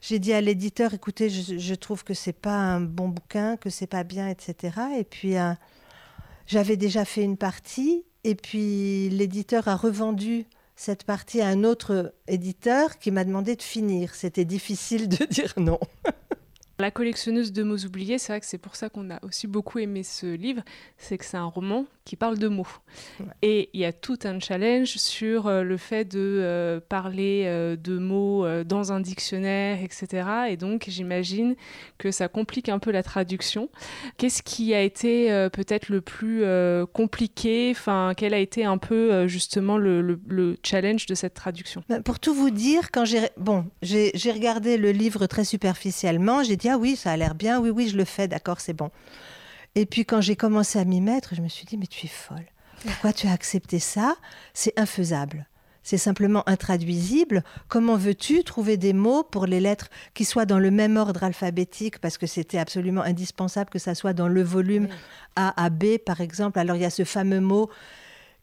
J'ai 0.00 0.18
dit 0.18 0.32
à 0.32 0.40
l'éditeur, 0.40 0.92
écoutez, 0.92 1.30
je, 1.30 1.74
trouve 1.74 2.02
que 2.02 2.14
c'est 2.14 2.32
pas 2.32 2.56
un 2.56 2.80
bon 2.80 3.08
bouquin, 3.08 3.56
que 3.56 3.70
c'est 3.70 3.86
pas 3.86 4.02
bien, 4.02 4.28
etc. 4.28 4.76
Et 4.98 5.04
puis 5.04 5.36
euh, 5.36 5.52
j'avais 6.48 6.76
déjà 6.76 7.04
fait 7.04 7.22
une 7.22 7.36
partie. 7.36 8.04
Et 8.28 8.34
puis 8.34 9.08
l'éditeur 9.08 9.68
a 9.68 9.74
revendu 9.74 10.44
cette 10.76 11.04
partie 11.04 11.40
à 11.40 11.48
un 11.48 11.64
autre 11.64 12.12
éditeur 12.26 12.98
qui 12.98 13.10
m'a 13.10 13.24
demandé 13.24 13.56
de 13.56 13.62
finir. 13.62 14.14
C'était 14.14 14.44
difficile 14.44 15.08
de 15.08 15.24
dire 15.30 15.54
non. 15.56 15.80
La 16.78 16.90
collectionneuse 16.90 17.54
de 17.54 17.62
mots 17.62 17.86
oubliés, 17.86 18.18
c'est 18.18 18.34
vrai 18.34 18.40
que 18.40 18.46
c'est 18.46 18.58
pour 18.58 18.76
ça 18.76 18.90
qu'on 18.90 19.10
a 19.10 19.18
aussi 19.24 19.46
beaucoup 19.46 19.78
aimé 19.78 20.02
ce 20.02 20.26
livre, 20.26 20.60
c'est 20.98 21.16
que 21.16 21.24
c'est 21.24 21.38
un 21.38 21.46
roman 21.46 21.86
qui 22.08 22.16
parle 22.16 22.38
de 22.38 22.48
mots. 22.48 22.66
Et 23.42 23.68
il 23.74 23.80
y 23.80 23.84
a 23.84 23.92
tout 23.92 24.18
un 24.24 24.40
challenge 24.40 24.96
sur 24.96 25.46
euh, 25.46 25.62
le 25.62 25.76
fait 25.76 26.06
de 26.06 26.18
euh, 26.18 26.80
parler 26.80 27.42
euh, 27.44 27.76
de 27.76 27.98
mots 27.98 28.46
dans 28.64 28.92
un 28.92 29.00
dictionnaire, 29.00 29.82
etc. 29.82 30.26
Et 30.48 30.56
donc 30.56 30.86
j'imagine 30.88 31.54
que 31.98 32.10
ça 32.10 32.28
complique 32.28 32.70
un 32.70 32.78
peu 32.78 32.90
la 32.90 33.02
traduction. 33.02 33.68
Qu'est-ce 34.16 34.42
qui 34.42 34.74
a 34.74 34.80
été 34.80 35.48
peut-être 35.52 35.90
le 35.90 36.00
plus 36.00 36.44
compliqué? 36.94 37.72
Enfin, 37.72 38.12
quel 38.16 38.32
a 38.32 38.38
été 38.38 38.64
un 38.64 38.78
peu 38.78 39.26
justement 39.26 39.76
le, 39.76 40.00
le, 40.00 40.56
challenge 40.62 41.04
de 41.06 41.14
cette 41.14 41.34
traduction? 41.34 41.82
Ben, 41.88 42.02
Pour 42.02 42.18
tout 42.18 42.32
vous 42.32 42.50
dire, 42.50 42.90
quand 42.90 43.04
j'ai 43.04 43.28
bon, 43.36 43.66
j'ai 43.82 44.32
regardé 44.32 44.78
le 44.78 44.92
livre 44.92 45.26
très 45.26 45.44
superficiellement, 45.44 46.42
j'ai 46.42 46.56
dit 46.56 46.70
ah 46.70 46.78
oui, 46.78 46.96
ça 46.96 47.10
a 47.10 47.16
l'air 47.16 47.34
bien, 47.34 47.60
oui, 47.60 47.70
oui, 47.70 47.88
je 47.88 47.96
le 47.96 48.04
fais, 48.04 48.28
d'accord, 48.28 48.60
c'est 48.60 48.72
bon. 48.72 48.90
Et 49.78 49.86
puis 49.86 50.04
quand 50.04 50.20
j'ai 50.20 50.34
commencé 50.34 50.76
à 50.80 50.84
m'y 50.84 51.00
mettre, 51.00 51.36
je 51.36 51.40
me 51.40 51.46
suis 51.46 51.64
dit, 51.64 51.76
mais 51.76 51.86
tu 51.86 52.06
es 52.06 52.08
folle. 52.08 52.46
Pourquoi 52.84 53.12
tu 53.12 53.28
as 53.28 53.32
accepté 53.32 53.78
ça? 53.78 54.16
C'est 54.52 54.76
infaisable. 54.76 55.46
C'est 55.84 55.98
simplement 55.98 56.42
intraduisible. 56.48 57.44
Comment 57.68 57.94
veux-tu 57.94 58.42
trouver 58.42 58.76
des 58.76 58.92
mots 58.92 59.22
pour 59.22 59.46
les 59.46 59.60
lettres 59.60 59.88
qui 60.14 60.24
soient 60.24 60.46
dans 60.46 60.58
le 60.58 60.72
même 60.72 60.96
ordre 60.96 61.22
alphabétique? 61.22 62.00
Parce 62.00 62.18
que 62.18 62.26
c'était 62.26 62.58
absolument 62.58 63.02
indispensable 63.02 63.70
que 63.70 63.78
ça 63.78 63.94
soit 63.94 64.14
dans 64.14 64.26
le 64.26 64.42
volume 64.42 64.88
A 65.36 65.54
à 65.62 65.70
B, 65.70 65.98
par 66.04 66.20
exemple. 66.20 66.58
Alors 66.58 66.74
il 66.74 66.82
y 66.82 66.84
a 66.84 66.90
ce 66.90 67.04
fameux 67.04 67.40
mot 67.40 67.70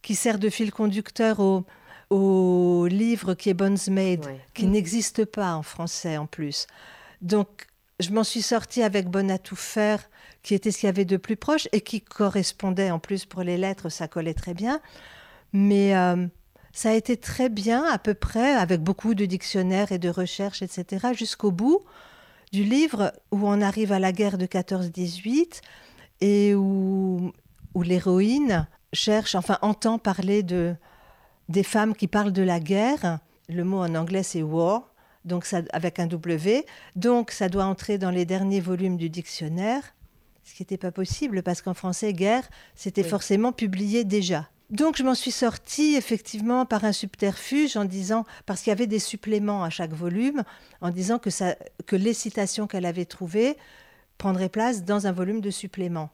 qui 0.01 0.15
sert 0.15 0.39
de 0.39 0.50
fil 0.50 0.72
conducteur 0.72 1.42
au, 1.42 1.65
au 2.12 2.88
livre 2.88 3.34
qui 3.34 3.50
est 3.50 3.54
Bones 3.54 3.77
Made, 3.89 4.25
qui 4.54 4.68
n'existe 4.68 5.25
pas 5.25 5.54
en 5.54 5.63
français 5.63 6.15
en 6.15 6.27
plus. 6.27 6.65
Donc 7.22 7.68
je 8.00 8.12
m'en 8.12 8.24
suis 8.24 8.42
sortie 8.42 8.84
avec 8.84 9.10
Bon 9.10 9.30
à 9.30 9.38
tout 9.38 9.56
faire, 9.56 10.00
qui 10.46 10.54
était 10.54 10.70
ce 10.70 10.78
qu'il 10.78 10.88
y 10.88 10.90
avait 10.90 11.06
de 11.06 11.18
plus 11.18 11.38
proche 11.38 11.68
et 11.72 11.82
qui 11.82 12.02
correspondait 12.02 12.92
en 12.92 13.00
plus 13.00 13.25
pour 13.25 13.42
les 13.42 13.58
lettres, 13.58 13.90
ça 13.90 14.08
collait 14.08 14.36
très 14.36 14.54
bien. 14.54 14.80
Mais 15.54 15.98
euh, 15.98 16.28
ça 16.72 16.90
a 16.90 16.94
été 16.94 17.18
très 17.18 17.50
bien, 17.50 17.84
à 17.86 17.98
peu 17.98 18.14
près, 18.14 18.54
avec 18.54 18.82
beaucoup 18.82 19.16
de 19.16 19.25
dictionnaires 19.25 19.92
et 19.92 19.98
de 19.98 20.08
recherches, 20.08 20.62
etc., 20.62 21.08
jusqu'au 21.14 21.50
bout 21.50 21.82
du 22.52 22.64
livre 22.64 23.12
où 23.32 23.48
on 23.48 23.60
arrive 23.60 23.92
à 23.92 23.98
la 23.98 24.12
guerre 24.12 24.38
de 24.38 24.46
14-18 24.46 25.62
et 26.22 26.54
où, 26.54 27.34
où 27.74 27.82
l'héroïne 27.82 28.68
cherche, 28.94 29.34
enfin 29.34 29.58
entend 29.64 29.98
parler 29.98 30.44
de, 30.44 30.75
des 31.50 31.64
femmes 31.64 31.96
qui 31.96 32.08
parlent 32.08 32.34
de 32.34 32.44
la 32.44 32.60
guerre. 32.60 33.18
Le 33.50 33.64
mot 33.64 33.80
en 33.80 33.96
anglais 33.96 34.22
c'est 34.22 34.44
war 34.44 34.94
donc 35.25 35.48
avec 35.74 35.98
un 35.98 36.06
W. 36.06 36.66
Donc 36.96 37.32
ça 37.32 37.50
doit 37.50 37.66
entrer 37.66 37.98
dans 37.98 38.12
les 38.12 38.25
derniers 38.25 38.62
volumes 38.62 38.96
du 38.96 39.10
dictionnaire, 39.10 39.96
ce 40.46 40.54
qui 40.54 40.62
n'était 40.62 40.78
pas 40.78 40.92
possible 40.92 41.44
parce 41.44 41.62
qu'en 41.62 41.74
français, 41.74 42.14
guerre, 42.14 42.48
c'était 42.75 43.04
forcément 43.04 43.52
publié 43.52 44.06
déjà. 44.06 44.48
Donc 44.70 44.96
je 44.98 45.04
m'en 45.04 45.16
suis 45.16 45.32
sortie 45.32 45.96
effectivement 45.96 46.66
par 46.66 46.86
un 46.86 46.92
subterfuge 46.92 47.78
en 47.78 47.86
disant, 47.86 48.25
parce 48.46 48.62
qu'il 48.62 48.70
y 48.70 48.72
avait 48.72 48.88
des 48.88 49.00
suppléments 49.00 49.64
à 49.64 49.70
chaque 49.70 49.94
volume, 49.94 50.44
en 50.82 50.90
disant 50.90 51.20
que, 51.20 51.30
ça, 51.30 51.56
que 51.86 51.96
les 51.96 52.14
citations 52.14 52.68
qu'elle 52.68 52.86
avait 52.86 53.06
trouvées 53.06 53.58
prendraient 54.18 54.50
place 54.50 54.84
dans 54.84 55.08
un 55.08 55.12
volume 55.12 55.42
de 55.42 55.52
suppléments. 55.52 56.10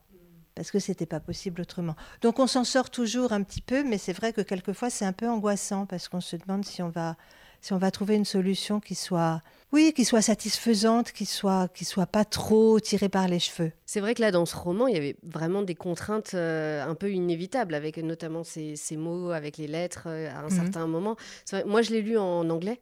Parce 0.54 0.70
que 0.70 0.78
c'était 0.78 1.06
pas 1.06 1.20
possible 1.20 1.62
autrement. 1.62 1.96
Donc 2.20 2.38
on 2.38 2.46
s'en 2.46 2.64
sort 2.64 2.90
toujours 2.90 3.32
un 3.32 3.42
petit 3.42 3.62
peu, 3.62 3.84
mais 3.84 3.96
c'est 3.96 4.12
vrai 4.12 4.34
que 4.34 4.42
quelquefois 4.42 4.90
c'est 4.90 5.06
un 5.06 5.14
peu 5.14 5.28
angoissant 5.28 5.86
parce 5.86 6.08
qu'on 6.08 6.20
se 6.20 6.36
demande 6.36 6.64
si 6.64 6.82
on 6.82 6.90
va 6.90 7.16
si 7.62 7.72
on 7.72 7.78
va 7.78 7.92
trouver 7.92 8.16
une 8.16 8.24
solution 8.24 8.80
qui 8.80 8.96
soit, 8.96 9.40
oui, 9.72 9.92
qui 9.94 10.04
soit 10.04 10.20
satisfaisante, 10.20 11.12
qui 11.12 11.24
soit, 11.24 11.72
qui 11.72 11.84
soit 11.84 12.06
pas 12.06 12.24
trop 12.24 12.80
tirée 12.80 13.08
par 13.08 13.28
les 13.28 13.38
cheveux. 13.38 13.70
C'est 13.86 14.00
vrai 14.00 14.14
que 14.14 14.20
là, 14.20 14.32
dans 14.32 14.46
ce 14.46 14.56
roman, 14.56 14.88
il 14.88 14.94
y 14.94 14.98
avait 14.98 15.16
vraiment 15.22 15.62
des 15.62 15.76
contraintes 15.76 16.32
euh, 16.34 16.84
un 16.84 16.96
peu 16.96 17.12
inévitables, 17.12 17.74
avec 17.74 17.96
notamment 17.98 18.42
ces, 18.42 18.76
mots, 18.96 19.30
avec 19.30 19.58
les 19.58 19.68
lettres 19.68 20.04
euh, 20.08 20.28
à 20.30 20.40
un 20.40 20.50
mhm. 20.50 20.50
certain 20.50 20.86
moment. 20.88 21.16
moi, 21.64 21.82
je 21.82 21.92
l'ai 21.92 22.02
lu 22.02 22.18
en 22.18 22.50
anglais 22.50 22.80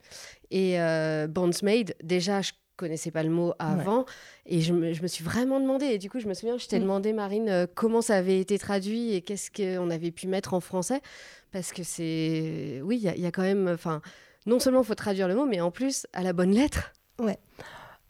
et 0.50 0.80
euh, 0.80 1.26
Bondsmaid, 1.28 1.94
déjà, 2.02 2.40
je 2.40 2.52
connaissais 2.76 3.10
pas 3.10 3.22
le 3.22 3.28
mot 3.28 3.52
avant 3.58 4.06
et 4.46 4.62
je 4.62 4.72
me, 4.72 4.94
je 4.94 5.02
me, 5.02 5.06
suis 5.06 5.22
vraiment 5.22 5.60
demandé 5.60 5.84
et 5.84 5.98
du 5.98 6.08
coup 6.08 6.18
je 6.18 6.26
me 6.26 6.32
souviens 6.32 6.56
je 6.56 6.66
t'ai 6.66 6.78
mm. 6.78 6.82
demandé 6.82 7.12
Marine 7.12 7.48
euh, 7.50 7.66
comment 7.74 8.00
ça 8.00 8.16
avait 8.16 8.40
été 8.40 8.58
traduit 8.58 9.12
et 9.12 9.20
qu'est-ce 9.20 9.50
qu'on 9.50 9.90
avait 9.90 10.10
pu 10.10 10.28
mettre 10.28 10.54
en 10.54 10.60
français 10.60 11.02
parce 11.52 11.72
que 11.72 11.82
c'est 11.82 12.80
oui 12.82 12.98
il 13.02 13.14
y, 13.14 13.20
y, 13.20 13.26
a 13.26 13.30
quand 13.30 13.42
même 13.42 13.68
enfin 13.68 14.00
non 14.46 14.58
seulement 14.58 14.82
il 14.82 14.86
faut 14.86 14.94
traduire 14.94 15.28
le 15.28 15.34
mot, 15.34 15.46
mais 15.46 15.60
en 15.60 15.70
plus 15.70 16.06
à 16.12 16.22
la 16.22 16.32
bonne 16.32 16.52
lettre. 16.52 16.92
Ouais. 17.18 17.38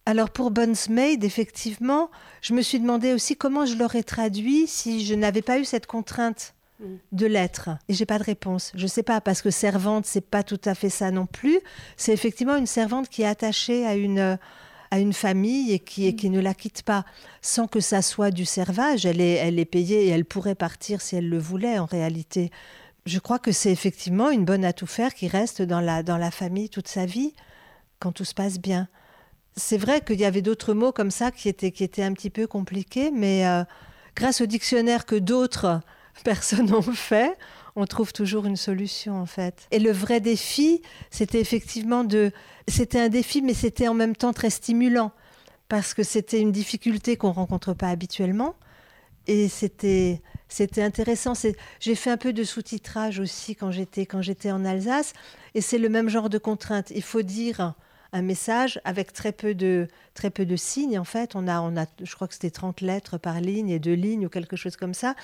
Alors 0.07 0.31
pour 0.31 0.51
Bones 0.51 0.77
Made, 0.89 1.25
effectivement, 1.25 2.11
je 2.41 2.55
me 2.55 2.63
suis 2.63 2.81
demandé 2.81 3.13
aussi 3.13 3.37
comment 3.37 3.67
je 3.67 3.77
l'aurais 3.77 4.03
traduit 4.03 4.67
si 4.67 5.05
je 5.05 5.15
n'avais 5.15 5.43
pas 5.43 5.59
eu 5.59 5.65
cette 5.65 5.87
contrainte 5.87 6.55
mm. 6.81 6.85
de 7.13 7.27
lettres. 7.27 7.71
Et 7.89 7.95
j'ai 7.95 8.07
pas 8.07 8.19
de 8.19 8.25
réponse. 8.25 8.73
Je 8.75 8.87
sais 8.87 9.03
pas 9.03 9.21
parce 9.21 9.43
que 9.43 9.51
servante, 9.51 10.07
c'est 10.07 10.21
pas 10.21 10.43
tout 10.43 10.61
à 10.65 10.75
fait 10.75 10.91
ça 10.91 11.11
non 11.11 11.27
plus. 11.27 11.61
C'est 11.97 12.13
effectivement 12.13 12.57
une 12.57 12.67
servante 12.67 13.09
qui 13.09 13.23
est 13.23 13.27
attachée 13.27 13.87
à 13.87 13.95
une 13.95 14.39
à 14.91 14.99
une 14.99 15.13
famille 15.13 15.73
et 15.73 15.79
qui, 15.79 16.07
et 16.07 16.17
qui 16.17 16.31
ne 16.31 16.41
la 16.41 16.53
quitte 16.53 16.83
pas 16.83 17.05
sans 17.43 17.69
que 17.69 17.81
ça 17.81 18.03
soit 18.03 18.31
du 18.31 18.45
servage. 18.45 19.07
Elle 19.07 19.21
est, 19.21 19.35
elle 19.35 19.59
est 19.59 19.65
payée 19.65 20.07
et 20.07 20.09
elle 20.09 20.25
pourrait 20.25 20.57
partir 20.57 21.01
si 21.01 21.17
elle 21.17 21.29
le 21.29 21.39
voulait 21.39 21.79
en 21.79 21.85
réalité 21.85 22.51
je 23.07 23.19
crois 23.19 23.39
que 23.39 23.53
c'est 23.53 23.73
effectivement 23.73 24.31
une 24.31 24.45
bonne 24.45 24.65
à 24.65 24.73
tout 24.73 24.87
faire 24.87 25.15
qui 25.15 25.29
reste 25.29 25.63
dans 25.63 25.81
la, 25.81 26.03
dans 26.03 26.17
la 26.17 26.31
famille 26.31 26.69
toute 26.69 26.89
sa 26.89 27.07
vie, 27.07 27.35
quand 27.99 28.13
tout 28.13 28.25
se 28.25 28.35
passe 28.35 28.59
bien. 28.59 28.89
C'est 29.57 29.79
vrai 29.79 30.01
qu'il 30.01 30.21
y 30.21 30.25
avait 30.25 30.43
d'autres 30.43 30.75
mots 30.75 30.93
comme 30.93 31.11
ça 31.11 31.31
qui 31.31 31.49
étaient, 31.49 31.71
qui 31.71 31.85
étaient 31.85 32.03
un 32.03 32.13
petit 32.13 32.31
peu 32.31 32.47
compliqués, 32.47 33.11
mais 33.11 33.47
euh, 33.47 33.65
grâce 34.15 34.41
au 34.41 34.47
dictionnaire 34.47 35.07
que 35.07 35.17
d'autres 35.17 35.81
personnes 36.25 36.73
ont 36.75 36.83
fait, 36.83 37.37
on 37.77 37.87
trouve 37.87 38.13
toujours 38.13 38.47
une 38.47 38.57
solution 38.57 39.21
en 39.21 39.27
fait. 39.27 39.67
Et 39.71 39.79
le 39.79 39.93
vrai 39.93 40.21
défi, 40.21 40.83
c'était 41.11 41.41
effectivement 41.41 42.05
de... 42.05 42.33
C'était 42.69 43.01
un 43.01 43.09
défi, 43.09 43.43
mais 43.43 43.55
c'était 43.55 43.89
en 43.89 43.95
même 43.95 44.15
temps 44.15 44.33
très 44.33 44.51
stimulant, 44.51 45.13
parce 45.69 45.95
que 45.95 46.03
c'était 46.03 46.41
une 46.41 46.53
difficulté 46.53 47.17
qu'on 47.17 47.33
rencontre 47.33 47.75
pas 47.75 47.89
habituellement. 47.89 48.55
Et 49.27 49.49
c'était 49.49 50.23
c'était 50.51 50.83
intéressant. 50.83 51.33
J'ai 51.81 51.95
fait 51.95 52.11
un 52.11 52.17
peu 52.17 52.33
de 52.33 52.45
sous-titrage 52.45 53.19
aussi 53.21 53.57
quand 53.57 53.71
j'étais 53.71 54.05
quand 54.05 54.21
j'étais 54.21 54.51
en 54.51 54.65
Alsace, 54.65 55.15
et 55.55 55.61
c'est 55.61 55.79
le 55.79 55.89
même 55.89 56.09
genre 56.09 56.29
de 56.29 56.39
contrainte. 56.39 56.91
Il 56.95 57.03
faut 57.03 57.23
dire 57.23 57.75
un 58.13 58.23
message 58.23 58.81
avec 58.85 59.13
très 59.13 59.33
peu 59.33 59.55
de, 59.55 59.89
très 60.15 60.31
peu 60.31 60.45
de 60.45 60.57
signes, 60.57 60.99
en 60.99 61.05
fait. 61.05 61.35
On 61.35 61.47
a, 61.49 61.61
on 61.61 61.77
a, 61.77 61.87
je 62.03 62.15
crois 62.15 62.29
que 62.29 62.35
c'était 62.35 62.51
30 62.51 62.81
lettres 62.81 63.19
par 63.19 63.41
ligne 63.41 63.71
et 63.71 63.79
deux 63.79 63.95
lignes 63.95 64.27
ou 64.27 64.29
quelque 64.29 64.57
chose 64.57 64.77
comme 64.77 64.95
ça. 64.95 65.15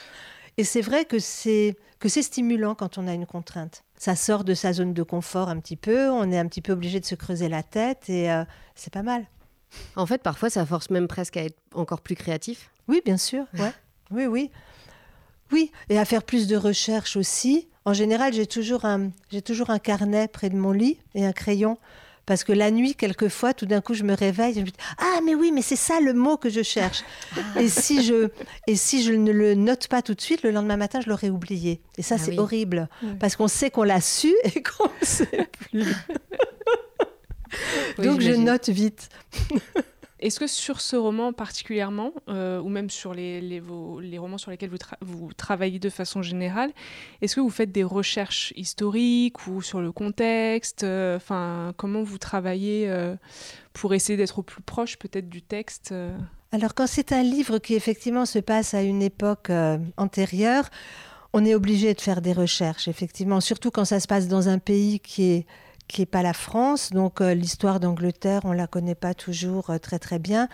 Et 0.58 0.64
c'est 0.64 0.80
vrai 0.80 1.04
que 1.04 1.18
c'est, 1.18 1.76
que 1.98 2.08
c'est 2.08 2.22
stimulant 2.22 2.74
quand 2.74 2.96
on 2.96 3.06
a 3.06 3.12
une 3.12 3.26
contrainte. 3.26 3.82
Ça 3.98 4.16
sort 4.16 4.44
de 4.44 4.54
sa 4.54 4.72
zone 4.72 4.94
de 4.94 5.02
confort 5.02 5.48
un 5.48 5.58
petit 5.58 5.76
peu, 5.76 6.08
on 6.10 6.30
est 6.32 6.38
un 6.38 6.46
petit 6.46 6.62
peu 6.62 6.72
obligé 6.72 7.00
de 7.00 7.04
se 7.04 7.14
creuser 7.14 7.48
la 7.48 7.62
tête 7.62 8.08
et 8.08 8.30
euh, 8.30 8.44
c'est 8.74 8.92
pas 8.92 9.02
mal. 9.02 9.26
En 9.96 10.06
fait, 10.06 10.22
parfois, 10.22 10.48
ça 10.48 10.64
force 10.64 10.90
même 10.90 11.08
presque 11.08 11.36
à 11.36 11.44
être 11.44 11.58
encore 11.74 12.00
plus 12.00 12.14
créatif. 12.14 12.70
Oui, 12.88 13.02
bien 13.04 13.18
sûr. 13.18 13.44
Ouais. 13.58 13.72
oui, 14.10 14.26
oui. 14.26 14.50
Oui, 15.52 15.70
et 15.88 15.98
à 15.98 16.04
faire 16.04 16.22
plus 16.22 16.46
de 16.46 16.56
recherches 16.56 17.16
aussi. 17.16 17.68
En 17.84 17.92
général, 17.92 18.32
j'ai 18.32 18.46
toujours 18.46 18.84
un, 18.84 19.10
j'ai 19.30 19.42
toujours 19.42 19.70
un 19.70 19.78
carnet 19.78 20.28
près 20.28 20.50
de 20.50 20.56
mon 20.56 20.72
lit 20.72 20.98
et 21.14 21.24
un 21.24 21.32
crayon. 21.32 21.78
Parce 22.26 22.42
que 22.42 22.52
la 22.52 22.72
nuit, 22.72 22.96
quelquefois, 22.96 23.54
tout 23.54 23.66
d'un 23.66 23.80
coup, 23.80 23.94
je 23.94 24.02
me 24.02 24.12
réveille 24.12 24.50
et 24.50 24.54
je 24.54 24.60
me 24.60 24.66
dis 24.66 24.72
Ah, 24.98 25.20
mais 25.24 25.36
oui, 25.36 25.52
mais 25.52 25.62
c'est 25.62 25.76
ça 25.76 26.00
le 26.00 26.12
mot 26.12 26.36
que 26.36 26.50
je 26.50 26.62
cherche. 26.62 27.04
Et, 27.56 27.68
si 27.68 28.02
je, 28.02 28.30
et 28.66 28.74
si 28.74 29.04
je 29.04 29.12
ne 29.12 29.30
le 29.30 29.54
note 29.54 29.86
pas 29.86 30.02
tout 30.02 30.14
de 30.14 30.20
suite, 30.20 30.42
le 30.42 30.50
lendemain 30.50 30.76
matin, 30.76 31.00
je 31.00 31.08
l'aurais 31.08 31.30
oublié. 31.30 31.80
Et 31.96 32.02
ça, 32.02 32.16
ah 32.18 32.22
c'est 32.22 32.36
horrible. 32.38 32.88
Parce 33.20 33.36
qu'on 33.36 33.46
sait 33.46 33.70
qu'on 33.70 33.84
l'a 33.84 34.00
su 34.00 34.34
et 34.44 34.60
qu'on 34.62 34.90
ne 35.00 35.06
sait 35.06 35.48
plus. 35.70 35.94
Donc, 37.98 38.20
je 38.20 38.32
note 38.32 38.68
vite. 38.68 39.08
Est-ce 40.18 40.40
que 40.40 40.46
sur 40.46 40.80
ce 40.80 40.96
roman 40.96 41.32
particulièrement, 41.34 42.12
euh, 42.28 42.60
ou 42.60 42.70
même 42.70 42.88
sur 42.88 43.12
les, 43.12 43.40
les, 43.40 44.18
romans 44.18 44.38
sur 44.38 44.50
lesquels 44.50 44.70
vous, 44.70 44.78
vous, 45.02 45.32
travaillez 45.34 45.78
de 45.78 45.90
façon 45.90 46.22
générale, 46.22 46.72
est-ce 47.20 47.36
que 47.36 47.40
vous 47.40 47.50
faites 47.50 47.70
des 47.70 47.84
recherches 47.84 48.52
historiques 48.56 49.46
ou 49.46 49.60
sur 49.60 49.80
le 49.80 49.92
contexte 49.92 50.84
euh, 50.84 51.18
comment 51.76 52.02
vous 52.02 52.18
travaillez 52.18 52.88
euh, 52.88 53.14
pour 53.74 53.92
essayer 53.92 54.16
d'être 54.16 54.38
au 54.38 54.42
plus 54.42 54.62
proche 54.62 54.98
peut-être 54.98 55.28
du 55.28 55.42
texte 55.42 55.92
Alors 56.50 56.74
quand 56.74 56.86
c'est 56.86 57.12
un 57.12 57.22
livre 57.22 57.58
qui 57.58 57.74
effectivement 57.74 58.24
se 58.24 58.38
passe 58.38 58.72
à 58.72 58.82
une 58.82 59.02
époque 59.02 59.50
antérieure, 59.98 60.70
on 61.34 61.44
est 61.44 61.54
obligé 61.54 61.92
de 61.92 62.00
faire 62.00 62.22
des 62.22 62.32
recherches, 62.32 62.88
effectivement, 62.88 63.42
surtout 63.42 63.70
quand 63.70 63.84
ça 63.84 64.00
se 64.00 64.06
passe 64.06 64.28
dans 64.28 64.48
un 64.48 64.58
pays 64.58 65.00
qui 65.00 65.24
est 65.24 65.46
qui 65.88 66.02
n'est 66.02 66.06
pas 66.06 66.22
la 66.22 66.32
France. 66.32 66.90
Donc 66.92 67.20
euh, 67.20 67.34
l'histoire 67.34 67.80
d'Angleterre, 67.80 68.42
on 68.44 68.52
ne 68.52 68.56
la 68.56 68.66
connaît 68.66 68.94
pas 68.94 69.14
toujours 69.14 69.70
euh, 69.70 69.78
très 69.78 69.98
très 69.98 70.18
bien. 70.18 70.48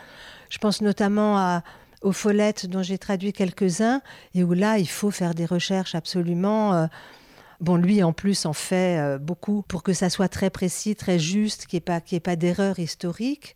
Je 0.51 0.59
pense 0.59 0.81
notamment 0.83 1.39
à, 1.39 1.63
aux 2.03 2.13
follettes 2.13 2.67
dont 2.67 2.83
j'ai 2.83 2.99
traduit 2.99 3.33
quelques-uns, 3.33 4.03
et 4.35 4.45
où 4.45 4.53
là, 4.53 4.79
il 4.79 4.89
faut 4.89 5.11
faire 5.11 5.35
des 5.35 5.47
recherches 5.47 5.95
absolument. 5.95 6.75
Euh, 6.75 6.87
bon, 7.61 7.77
lui, 7.77 8.03
en 8.03 8.13
plus, 8.13 8.45
en 8.47 8.53
fait 8.53 9.19
beaucoup 9.19 9.63
pour 9.63 9.83
que 9.83 9.93
ça 9.93 10.11
soit 10.11 10.29
très 10.29 10.51
précis, 10.51 10.97
très 10.97 11.19
juste, 11.19 11.67
qu'il 11.67 11.79
n'y 11.79 12.17
ait 12.17 12.21
pas, 12.21 12.31
pas 12.33 12.37
d'erreur 12.37 12.79
historique. 12.79 13.55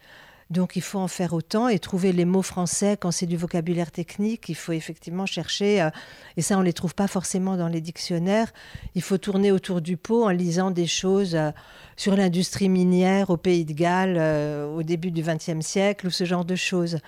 Donc 0.48 0.76
il 0.76 0.82
faut 0.82 1.00
en 1.00 1.08
faire 1.08 1.32
autant 1.32 1.68
et 1.68 1.80
trouver 1.80 2.12
les 2.12 2.24
mots 2.24 2.42
français 2.42 2.96
quand 2.96 3.10
c'est 3.10 3.26
du 3.26 3.36
vocabulaire 3.36 3.90
technique. 3.90 4.48
Il 4.48 4.54
faut 4.54 4.72
effectivement 4.72 5.26
chercher, 5.26 5.82
euh, 5.82 5.90
et 6.36 6.42
ça 6.42 6.56
on 6.56 6.60
ne 6.60 6.64
les 6.64 6.72
trouve 6.72 6.94
pas 6.94 7.08
forcément 7.08 7.56
dans 7.56 7.66
les 7.66 7.80
dictionnaires. 7.80 8.52
Il 8.94 9.02
faut 9.02 9.18
tourner 9.18 9.50
autour 9.50 9.80
du 9.80 9.96
pot 9.96 10.24
en 10.24 10.28
lisant 10.28 10.70
des 10.70 10.86
choses 10.86 11.34
euh, 11.34 11.50
sur 11.96 12.14
l'industrie 12.14 12.68
minière 12.68 13.30
au 13.30 13.36
Pays 13.36 13.64
de 13.64 13.72
Galles 13.72 14.16
euh, 14.18 14.72
au 14.72 14.84
début 14.84 15.10
du 15.10 15.22
XXe 15.22 15.66
siècle 15.66 16.06
ou 16.06 16.10
ce 16.10 16.24
genre 16.24 16.44
de 16.44 16.54
choses. 16.54 16.98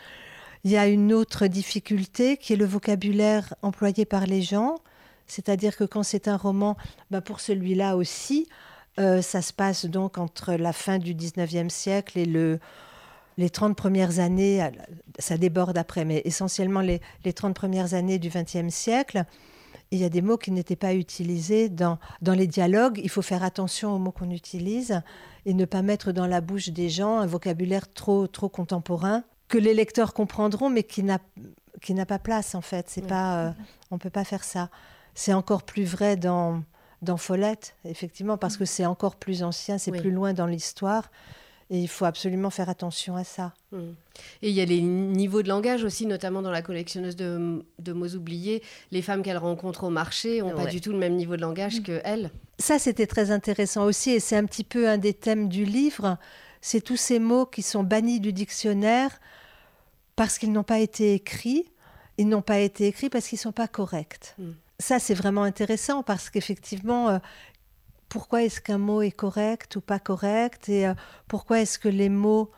Il 0.64 0.72
y 0.72 0.76
a 0.76 0.88
une 0.88 1.12
autre 1.12 1.46
difficulté 1.46 2.38
qui 2.38 2.54
est 2.54 2.56
le 2.56 2.66
vocabulaire 2.66 3.54
employé 3.62 4.04
par 4.04 4.26
les 4.26 4.42
gens. 4.42 4.74
C'est-à-dire 5.28 5.76
que 5.76 5.84
quand 5.84 6.02
c'est 6.02 6.26
un 6.26 6.36
roman, 6.36 6.76
bah 7.12 7.20
pour 7.20 7.38
celui-là 7.38 7.96
aussi, 7.96 8.48
ça 8.96 9.42
se 9.42 9.52
passe 9.52 9.84
donc 9.84 10.18
entre 10.18 10.54
la 10.54 10.72
fin 10.72 10.98
du 10.98 11.14
XIXe 11.14 11.72
siècle 11.72 12.18
et 12.18 12.24
le 12.24 12.58
les 13.38 13.48
30 13.48 13.76
premières 13.76 14.18
années, 14.18 14.68
ça 15.18 15.38
déborde 15.38 15.78
après, 15.78 16.04
mais 16.04 16.20
essentiellement 16.24 16.80
les, 16.80 17.00
les 17.24 17.32
30 17.32 17.54
premières 17.54 17.94
années 17.94 18.18
du 18.18 18.28
XXe 18.28 18.68
siècle, 18.68 19.24
il 19.90 19.98
y 19.98 20.04
a 20.04 20.10
des 20.10 20.20
mots 20.20 20.36
qui 20.36 20.50
n'étaient 20.50 20.76
pas 20.76 20.92
utilisés 20.92 21.68
dans, 21.68 21.98
dans 22.20 22.34
les 22.34 22.46
dialogues. 22.46 23.00
Il 23.02 23.08
faut 23.08 23.22
faire 23.22 23.42
attention 23.42 23.94
aux 23.94 23.98
mots 23.98 24.12
qu'on 24.12 24.30
utilise 24.30 25.00
et 25.46 25.54
ne 25.54 25.64
pas 25.64 25.82
mettre 25.82 26.12
dans 26.12 26.26
la 26.26 26.40
bouche 26.40 26.68
des 26.68 26.90
gens 26.90 27.20
un 27.20 27.26
vocabulaire 27.26 27.90
trop, 27.90 28.26
trop 28.26 28.48
contemporain 28.48 29.22
que 29.46 29.56
les 29.56 29.72
lecteurs 29.72 30.12
comprendront, 30.12 30.68
mais 30.68 30.82
qui 30.82 31.02
n'a, 31.02 31.20
qui 31.80 31.94
n'a 31.94 32.04
pas 32.04 32.18
place 32.18 32.54
en 32.54 32.60
fait. 32.60 32.86
C'est 32.90 33.06
pas, 33.06 33.46
euh, 33.46 33.50
on 33.90 33.94
ne 33.94 34.00
peut 34.00 34.10
pas 34.10 34.24
faire 34.24 34.44
ça. 34.44 34.68
C'est 35.14 35.32
encore 35.32 35.62
plus 35.62 35.84
vrai 35.84 36.16
dans, 36.16 36.62
dans 37.00 37.16
Follette, 37.16 37.76
effectivement, 37.84 38.36
parce 38.36 38.56
que 38.56 38.64
c'est 38.64 38.84
encore 38.84 39.16
plus 39.16 39.42
ancien, 39.42 39.78
c'est 39.78 39.92
plus 39.92 40.10
loin 40.10 40.34
dans 40.34 40.46
l'histoire. 40.46 41.10
Et 41.70 41.78
il 41.80 41.88
faut 41.88 42.06
absolument 42.06 42.48
faire 42.48 42.70
attention 42.70 43.16
à 43.16 43.24
ça. 43.24 43.52
Mmh. 43.72 43.78
Et 44.42 44.48
il 44.48 44.54
y 44.54 44.60
a 44.60 44.64
les 44.64 44.80
niveaux 44.80 45.42
de 45.42 45.48
langage 45.48 45.84
aussi, 45.84 46.06
notamment 46.06 46.40
dans 46.40 46.50
la 46.50 46.62
collectionneuse 46.62 47.14
de, 47.14 47.92
mots 47.92 48.14
oubliés. 48.14 48.62
Les 48.90 49.02
femmes 49.02 49.22
qu'elle 49.22 49.36
rencontre 49.36 49.84
au 49.84 49.90
marché 49.90 50.40
n'ont 50.40 50.56
pas 50.56 50.66
du 50.66 50.80
tout 50.80 50.92
le 50.92 50.98
même 50.98 51.14
niveau 51.14 51.36
de 51.36 51.42
langage 51.42 51.80
mmh. 51.80 51.82
que 51.82 52.00
elle. 52.04 52.30
Ça, 52.58 52.78
c'était 52.78 53.06
très 53.06 53.30
intéressant 53.30 53.84
aussi, 53.84 54.10
et 54.10 54.20
c'est 54.20 54.36
un 54.36 54.46
petit 54.46 54.64
peu 54.64 54.88
un 54.88 54.98
des 54.98 55.12
thèmes 55.12 55.48
du 55.48 55.64
livre. 55.64 56.16
C'est 56.60 56.80
tous 56.80 56.96
ces 56.96 57.18
mots 57.18 57.46
qui 57.46 57.62
sont 57.62 57.82
bannis 57.82 58.20
du 58.20 58.32
dictionnaire 58.32 59.20
parce 60.16 60.38
qu'ils 60.38 60.52
n'ont 60.52 60.64
pas 60.64 60.80
été 60.80 61.14
écrits. 61.14 61.66
Ils 62.16 62.28
n'ont 62.28 62.42
pas 62.42 62.58
été 62.58 62.86
écrits 62.88 63.10
parce 63.10 63.28
qu'ils 63.28 63.36
ne 63.36 63.42
sont 63.42 63.52
pas 63.52 63.68
corrects. 63.68 64.34
Mmh. 64.38 64.50
Ça, 64.80 64.98
c'est 64.98 65.14
vraiment 65.14 65.42
intéressant 65.42 66.02
parce 66.02 66.30
qu'effectivement, 66.30 67.10
euh, 67.10 67.18
pourquoi 68.08 68.42
est-ce 68.42 68.60
qu'un 68.60 68.78
mot 68.78 69.02
est 69.02 69.12
correct 69.12 69.76
ou 69.76 69.80
pas 69.80 69.98
correct 69.98 70.68
et 70.68 70.86
euh, 70.86 70.94
pourquoi 71.26 71.60
est-ce 71.60 71.78
que 71.78 71.88
les 71.88 72.08
mots 72.08 72.50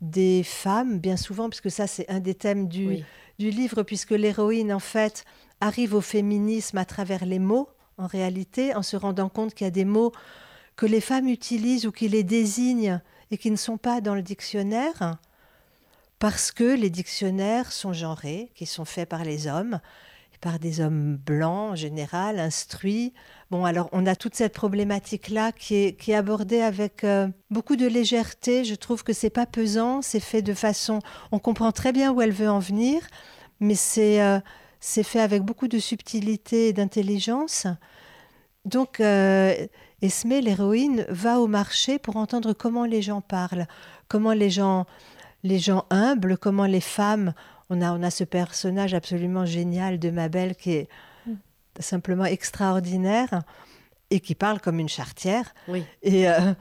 des 0.00 0.42
femmes, 0.44 0.98
bien 0.98 1.16
souvent, 1.16 1.48
puisque 1.48 1.70
ça 1.70 1.86
c'est 1.86 2.08
un 2.08 2.20
des 2.20 2.34
thèmes 2.34 2.68
du, 2.68 3.04
du 3.38 3.50
livre, 3.50 3.82
puisque 3.82 4.12
l'héroïne 4.12 4.72
en 4.72 4.78
fait 4.78 5.24
arrive 5.60 5.94
au 5.94 6.00
féminisme 6.00 6.78
à 6.78 6.84
travers 6.84 7.26
les 7.26 7.38
mots, 7.38 7.68
en 7.96 8.06
réalité, 8.06 8.74
en 8.74 8.82
se 8.82 8.96
rendant 8.96 9.28
compte 9.28 9.54
qu'il 9.54 9.64
y 9.64 9.68
a 9.68 9.72
des 9.72 9.84
mots 9.84 10.12
que 10.76 10.86
les 10.86 11.00
femmes 11.00 11.26
utilisent 11.26 11.86
ou 11.86 11.92
qui 11.92 12.08
les 12.08 12.22
désignent 12.22 13.00
et 13.30 13.38
qui 13.38 13.50
ne 13.50 13.56
sont 13.56 13.76
pas 13.76 14.00
dans 14.00 14.14
le 14.14 14.22
dictionnaire, 14.22 15.18
parce 16.18 16.52
que 16.52 16.76
les 16.76 16.90
dictionnaires 16.90 17.72
sont 17.72 17.92
genrés, 17.92 18.50
qui 18.54 18.66
sont 18.66 18.84
faits 18.84 19.08
par 19.08 19.24
les 19.24 19.48
hommes, 19.48 19.80
par 20.40 20.58
des 20.58 20.80
hommes 20.80 21.16
blancs 21.16 21.72
en 21.72 21.74
général, 21.76 22.38
instruits. 22.38 23.12
Bon, 23.50 23.64
alors 23.64 23.88
on 23.92 24.06
a 24.06 24.14
toute 24.14 24.34
cette 24.34 24.54
problématique-là 24.54 25.52
qui 25.52 25.74
est, 25.76 26.14
abordée 26.14 26.60
avec 26.60 27.04
euh, 27.04 27.28
beaucoup 27.50 27.76
de 27.76 27.86
légèreté. 27.86 28.64
Je 28.64 28.74
trouve 28.74 29.04
que 29.04 29.12
c'est 29.12 29.30
pas 29.30 29.46
pesant, 29.46 30.02
c'est 30.02 30.20
fait 30.20 30.42
de 30.42 30.54
façon. 30.54 31.00
On 31.32 31.38
comprend 31.38 31.72
très 31.72 31.92
bien 31.92 32.12
où 32.12 32.20
elle 32.20 32.32
veut 32.32 32.50
en 32.50 32.58
venir, 32.58 33.00
mais 33.60 33.74
c'est 33.74 34.22
euh, 34.22 34.40
fait 34.80 35.20
avec 35.20 35.42
beaucoup 35.42 35.68
de 35.68 35.78
subtilité 35.78 36.68
et 36.68 36.72
d'intelligence. 36.72 37.66
Donc, 38.64 39.00
euh, 39.00 39.54
Esme, 40.02 40.40
l'héroïne, 40.40 41.06
va 41.08 41.40
au 41.40 41.46
marché 41.46 41.98
pour 41.98 42.16
entendre 42.16 42.52
comment 42.52 42.84
les 42.84 43.02
gens 43.02 43.20
parlent, 43.20 43.66
comment 44.08 44.32
les 44.32 44.50
gens, 44.50 44.86
les 45.42 45.58
gens 45.58 45.86
humbles, 45.90 46.36
comment 46.38 46.66
les 46.66 46.80
femmes 46.80 47.32
on 47.70 47.80
a, 47.82 47.92
on 47.92 48.02
a 48.02 48.10
ce 48.10 48.24
personnage 48.24 48.94
absolument 48.94 49.44
génial 49.44 49.98
de 49.98 50.10
Mabel 50.10 50.56
qui 50.56 50.72
est 50.72 50.88
mm. 51.26 51.34
simplement 51.80 52.24
extraordinaire 52.24 53.42
et 54.10 54.20
qui 54.20 54.34
parle 54.34 54.60
comme 54.60 54.78
une 54.78 54.88
chartière. 54.88 55.54
Et 56.02 56.28
euh, 56.28 56.54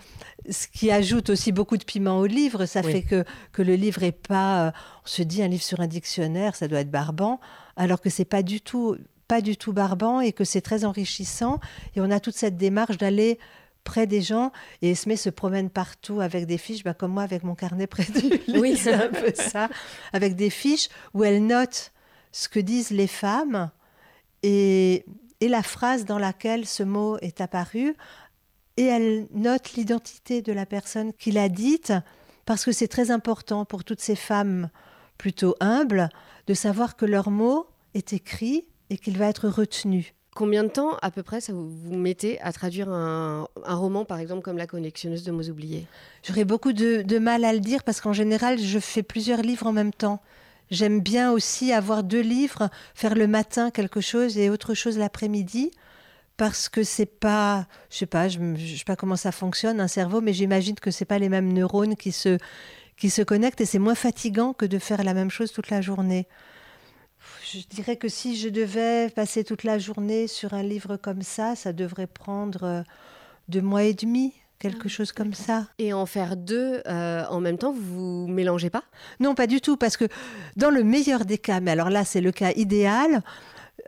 ce 0.49 0.67
qui 0.67 0.91
ajoute 0.91 1.29
aussi 1.29 1.51
beaucoup 1.51 1.77
de 1.77 1.83
piment 1.83 2.19
au 2.19 2.25
livre, 2.25 2.65
ça 2.65 2.83
fait 2.83 3.03
que, 3.03 3.23
que 3.53 3.61
le 3.61 3.75
livre 3.75 4.03
est 4.03 4.11
pas. 4.11 4.67
Euh, 4.67 4.71
on 5.05 5.07
se 5.07 5.21
dit 5.21 5.41
un 5.41 5.47
livre 5.47 5.63
sur 5.63 5.79
un 5.79 5.87
dictionnaire, 5.87 6.55
ça 6.55 6.67
doit 6.67 6.81
être 6.81 6.91
barbant, 6.91 7.39
alors 7.77 8.01
que 8.01 8.09
c'est 8.09 8.25
pas 8.25 8.43
du 8.43 8.61
tout 8.61 8.97
pas 9.27 9.41
du 9.41 9.57
tout 9.57 9.73
barbant 9.73 10.21
et 10.21 10.31
que 10.31 10.45
c'est 10.45 10.61
très 10.61 10.85
enrichissant. 10.85 11.59
Et 11.95 12.01
on 12.01 12.09
a 12.11 12.19
toute 12.19 12.35
cette 12.35 12.55
démarche 12.55 12.97
d'aller 12.97 13.39
près 13.87 14.05
des 14.05 14.21
gens. 14.21 14.51
Et 14.81 14.91
Esme 14.91 15.15
se 15.15 15.29
promène 15.29 15.69
partout 15.69 16.19
avec 16.19 16.45
des 16.45 16.57
fiches, 16.57 16.83
bah, 16.83 16.93
comme 16.93 17.13
moi 17.13 17.23
avec 17.23 17.43
mon 17.43 17.55
carnet 17.55 17.87
près 17.87 18.03
de 18.03 18.19
lui. 18.19 18.59
Oui, 18.59 18.75
c'est 18.75 18.93
un 18.93 19.07
peu 19.07 19.31
ça. 19.33 19.69
Avec 20.11 20.35
des 20.35 20.49
fiches 20.49 20.89
où 21.13 21.23
elle 21.23 21.45
note 21.45 21.93
ce 22.33 22.49
que 22.49 22.59
disent 22.59 22.91
les 22.91 23.07
femmes 23.07 23.71
et, 24.43 25.05
et 25.39 25.47
la 25.47 25.63
phrase 25.63 26.03
dans 26.03 26.19
laquelle 26.19 26.65
ce 26.65 26.83
mot 26.83 27.17
est 27.19 27.39
apparu. 27.39 27.95
Et 28.75 28.83
elle 28.83 29.27
note 29.33 29.73
l'identité 29.73 30.41
de 30.41 30.51
la 30.51 30.65
personne 30.65 31.13
qui 31.13 31.31
l'a 31.31 31.49
dite, 31.49 31.93
parce 32.45 32.65
que 32.65 32.71
c'est 32.71 32.89
très 32.89 33.09
important 33.09 33.65
pour 33.65 33.83
toutes 33.85 34.01
ces 34.01 34.17
femmes 34.17 34.69
plutôt 35.17 35.55
humbles 35.61 36.09
de 36.45 36.53
savoir 36.53 36.95
que 36.95 37.05
leur 37.05 37.31
mot 37.31 37.67
est 37.93 38.13
écrit 38.13 38.67
et 38.89 38.97
qu'il 38.97 39.17
va 39.17 39.27
être 39.27 39.47
retenu. 39.47 40.13
Combien 40.37 40.63
de 40.63 40.69
temps, 40.69 40.97
à 41.01 41.09
peu 41.09 41.23
près, 41.23 41.41
ça 41.41 41.51
vous, 41.51 41.67
mettez 41.89 42.39
à 42.41 42.53
traduire 42.53 42.89
un, 42.89 43.47
roman, 43.65 44.05
par 44.05 44.19
exemple, 44.19 44.43
comme 44.43 44.57
La 44.57 44.67
collectionneuse 44.67 45.23
de 45.23 45.31
mots 45.31 45.49
oubliés? 45.49 45.87
J'aurais 46.21 46.45
beaucoup 46.45 46.73
de, 46.73 47.17
mal 47.17 47.43
à 47.43 47.53
le 47.53 47.59
dire 47.59 47.83
parce 47.83 48.01
qu'en 48.01 48.13
général, 48.13 48.59
je 48.59 48.77
fais 48.77 49.01
plusieurs 49.01 49.41
livres 49.41 49.65
en 49.65 49.71
même 49.71 49.91
temps. 49.91 50.21
J'aime 50.69 50.99
bien 50.99 51.31
aussi 51.31 51.73
avoir 51.73 52.03
deux 52.03 52.21
livres, 52.21 52.69
faire 52.93 53.15
le 53.15 53.25
matin 53.25 53.71
quelque 53.71 53.99
chose 53.99 54.37
et 54.37 54.51
autre 54.51 54.75
chose 54.75 54.99
l'après-midi, 54.99 55.71
parce 56.37 56.69
que 56.69 56.83
c'est 56.83 57.07
pas, 57.07 57.65
je 57.89 57.97
sais 57.97 58.05
pas, 58.05 58.27
je, 58.27 58.37
je 58.57 58.75
sais 58.75 58.85
pas 58.85 58.95
comment 58.95 59.15
ça 59.15 59.31
fonctionne 59.31 59.81
un 59.81 59.87
cerveau, 59.87 60.21
mais 60.21 60.33
j'imagine 60.33 60.75
que 60.75 60.91
c'est 60.91 61.05
pas 61.05 61.17
les 61.17 61.29
mêmes 61.29 61.51
neurones 61.51 61.95
qui 61.95 62.11
se 62.11 62.37
qui 62.95 63.09
se 63.09 63.23
connectent 63.23 63.61
et 63.61 63.65
c'est 63.65 63.79
moins 63.79 63.95
fatigant 63.95 64.53
que 64.53 64.67
de 64.67 64.77
faire 64.77 65.03
la 65.03 65.15
même 65.15 65.31
chose 65.31 65.51
toute 65.51 65.71
la 65.71 65.81
journée. 65.81 66.27
Je 67.43 67.59
dirais 67.69 67.95
que 67.95 68.09
si 68.09 68.35
je 68.35 68.49
devais 68.49 69.09
passer 69.09 69.43
toute 69.43 69.63
la 69.63 69.79
journée 69.79 70.27
sur 70.27 70.53
un 70.53 70.63
livre 70.63 70.97
comme 70.97 71.21
ça, 71.21 71.55
ça 71.55 71.73
devrait 71.73 72.07
prendre 72.07 72.63
euh, 72.63 72.83
deux 73.47 73.61
mois 73.61 73.83
et 73.83 73.93
demi, 73.93 74.33
quelque 74.59 74.87
ah, 74.87 74.89
chose 74.89 75.11
comme 75.11 75.33
ça. 75.33 75.67
Et 75.79 75.93
en 75.93 76.05
faire 76.05 76.35
deux 76.35 76.81
euh, 76.87 77.23
en 77.29 77.39
même 77.39 77.57
temps, 77.57 77.71
vous 77.71 78.25
vous 78.25 78.27
mélangez 78.27 78.69
pas? 78.69 78.83
Non, 79.19 79.35
pas 79.35 79.47
du 79.47 79.61
tout, 79.61 79.77
parce 79.77 79.97
que 79.97 80.05
dans 80.55 80.69
le 80.69 80.83
meilleur 80.83 81.25
des 81.25 81.37
cas, 81.37 81.59
mais 81.59 81.71
alors 81.71 81.89
là 81.89 82.03
c'est 82.03 82.21
le 82.21 82.31
cas 82.31 82.51
idéal, 82.55 83.21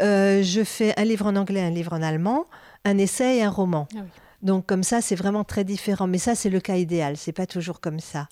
euh, 0.02 0.42
je 0.44 0.64
fais 0.64 0.94
un 0.98 1.04
livre 1.04 1.26
en 1.26 1.36
anglais, 1.36 1.62
un 1.62 1.72
livre 1.72 1.94
en 1.94 2.02
allemand, 2.02 2.46
un 2.86 2.98
essai 2.98 3.38
et 3.38 3.44
un 3.44 3.50
roman. 3.50 3.88
Ah 3.96 4.02
Donc 4.42 4.66
comme 4.66 4.84
ça, 4.84 5.02
c'est 5.02 5.16
vraiment 5.16 5.44
très 5.44 5.64
différent. 5.64 6.08
Mais 6.08 6.18
ça, 6.18 6.36
c'est 6.36 6.50
le 6.50 6.60
cas 6.60 6.78
idéal. 6.78 7.18
C'est 7.18 7.34
pas 7.34 7.46
toujours 7.46 7.82
comme 7.82 8.00
ça. 8.00 8.28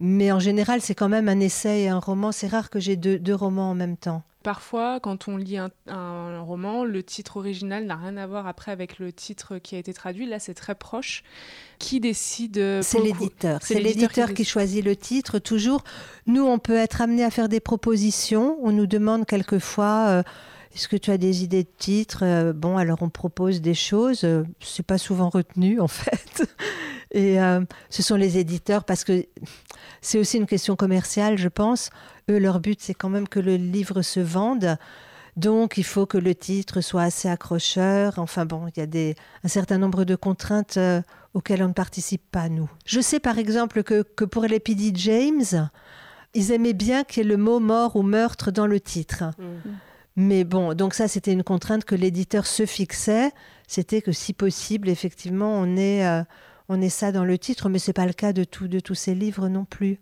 Mais 0.00 0.32
en 0.32 0.40
général, 0.40 0.80
c'est 0.80 0.94
quand 0.94 1.10
même 1.10 1.28
un 1.28 1.40
essai 1.40 1.82
et 1.82 1.88
un 1.88 1.98
roman. 1.98 2.32
C'est 2.32 2.48
rare 2.48 2.70
que 2.70 2.80
j'ai 2.80 2.96
deux, 2.96 3.34
romans 3.34 3.70
en 3.70 3.74
même 3.74 3.98
temps. 3.98 4.22
Parfois, 4.42 4.98
quand 5.00 5.28
on 5.28 5.36
lit 5.36 5.58
un, 5.58 6.40
roman, 6.40 6.84
le 6.84 7.02
titre 7.02 7.36
original 7.36 7.84
n'a 7.84 7.96
rien 7.96 8.16
à 8.16 8.26
voir 8.26 8.46
après 8.46 8.72
avec 8.72 8.98
le 8.98 9.12
titre 9.12 9.58
qui 9.58 9.76
a 9.76 9.78
été 9.78 9.92
traduit. 9.92 10.24
Là, 10.24 10.38
c'est 10.38 10.54
très 10.54 10.74
proche. 10.74 11.22
Qui 11.78 12.00
décide 12.00 12.56
euh, 12.56 12.80
C'est 12.80 13.00
l'éditeur. 13.00 13.60
C'est 13.62 13.78
l'éditeur 13.78 14.32
qui, 14.32 14.44
choisit 14.44 14.82
le 14.82 14.96
titre. 14.96 15.38
Toujours, 15.38 15.84
nous, 16.26 16.46
on 16.46 16.58
peut 16.58 16.76
être 16.76 17.02
amené 17.02 17.22
à 17.22 17.30
faire 17.30 17.50
des 17.50 17.60
propositions. 17.60 18.56
On 18.62 18.72
nous 18.72 18.86
demande 18.86 19.26
quelquefois. 19.26 20.06
Euh, 20.08 20.22
est-ce 20.74 20.88
que 20.88 20.96
tu 20.96 21.10
as 21.10 21.18
des 21.18 21.42
idées 21.42 21.64
de 21.64 21.68
titres 21.78 22.24
euh, 22.24 22.52
Bon, 22.52 22.76
alors 22.76 23.02
on 23.02 23.08
propose 23.08 23.60
des 23.60 23.74
choses. 23.74 24.26
C'est 24.60 24.86
pas 24.86 24.98
souvent 24.98 25.28
retenu 25.28 25.80
en 25.80 25.88
fait. 25.88 26.48
Et 27.12 27.38
ce 27.88 28.02
sont 28.04 28.14
les 28.14 28.38
éditeurs 28.38 28.84
parce 28.84 29.02
que 29.02 29.26
c'est 30.00 30.18
aussi 30.18 30.36
une 30.36 30.46
question 30.46 30.76
commerciale, 30.76 31.38
je 31.38 31.48
pense. 31.48 31.90
Eux, 32.30 32.38
leur 32.38 32.60
but, 32.60 32.80
c'est 32.80 32.94
quand 32.94 33.08
même 33.08 33.26
que 33.26 33.40
le 33.40 33.56
livre 33.56 34.02
se 34.02 34.20
vende. 34.20 34.76
Donc, 35.36 35.78
il 35.78 35.84
faut 35.84 36.06
que 36.06 36.18
le 36.18 36.34
titre 36.34 36.80
soit 36.80 37.02
assez 37.02 37.28
accrocheur. 37.28 38.18
Enfin 38.18 38.46
bon, 38.46 38.66
il 38.68 38.78
y 38.78 38.82
a 38.82 38.86
des, 38.86 39.14
un 39.44 39.48
certain 39.48 39.78
nombre 39.78 40.04
de 40.04 40.16
contraintes 40.16 40.76
euh, 40.76 41.02
auxquelles 41.34 41.62
on 41.62 41.68
ne 41.68 41.72
participe 41.72 42.22
pas, 42.30 42.48
nous. 42.48 42.68
Je 42.84 43.00
sais 43.00 43.20
par 43.20 43.38
exemple 43.38 43.82
que, 43.82 44.02
que 44.02 44.24
pour 44.24 44.44
les. 44.44 44.62
James, 44.94 45.70
ils 46.34 46.52
aimaient 46.52 46.72
bien 46.72 47.04
qu'il 47.04 47.22
y 47.22 47.26
ait 47.26 47.28
le 47.28 47.36
mot 47.36 47.60
mort 47.60 47.96
ou 47.96 48.02
meurtre 48.02 48.50
dans 48.50 48.66
le 48.66 48.80
titre. 48.80 49.24
Mm. 49.38 49.70
Mais 50.16 50.44
bon, 50.44 50.74
donc 50.74 50.94
ça, 50.94 51.08
c'était 51.08 51.32
une 51.32 51.44
contrainte 51.44 51.84
que 51.84 51.94
l'éditeur 51.94 52.46
se 52.46 52.66
fixait. 52.66 53.30
C'était 53.66 54.02
que 54.02 54.12
si 54.12 54.32
possible, 54.32 54.88
effectivement, 54.88 55.52
on 55.54 55.76
ait, 55.76 56.06
euh, 56.06 56.22
on 56.68 56.80
est 56.80 56.88
ça 56.88 57.12
dans 57.12 57.24
le 57.24 57.38
titre, 57.38 57.68
mais 57.68 57.78
c'est 57.78 57.92
pas 57.92 58.06
le 58.06 58.12
cas 58.12 58.32
de, 58.32 58.44
tout, 58.44 58.68
de 58.68 58.80
tous 58.80 58.94
ces 58.94 59.14
livres 59.14 59.48
non 59.48 59.64
plus. 59.64 60.00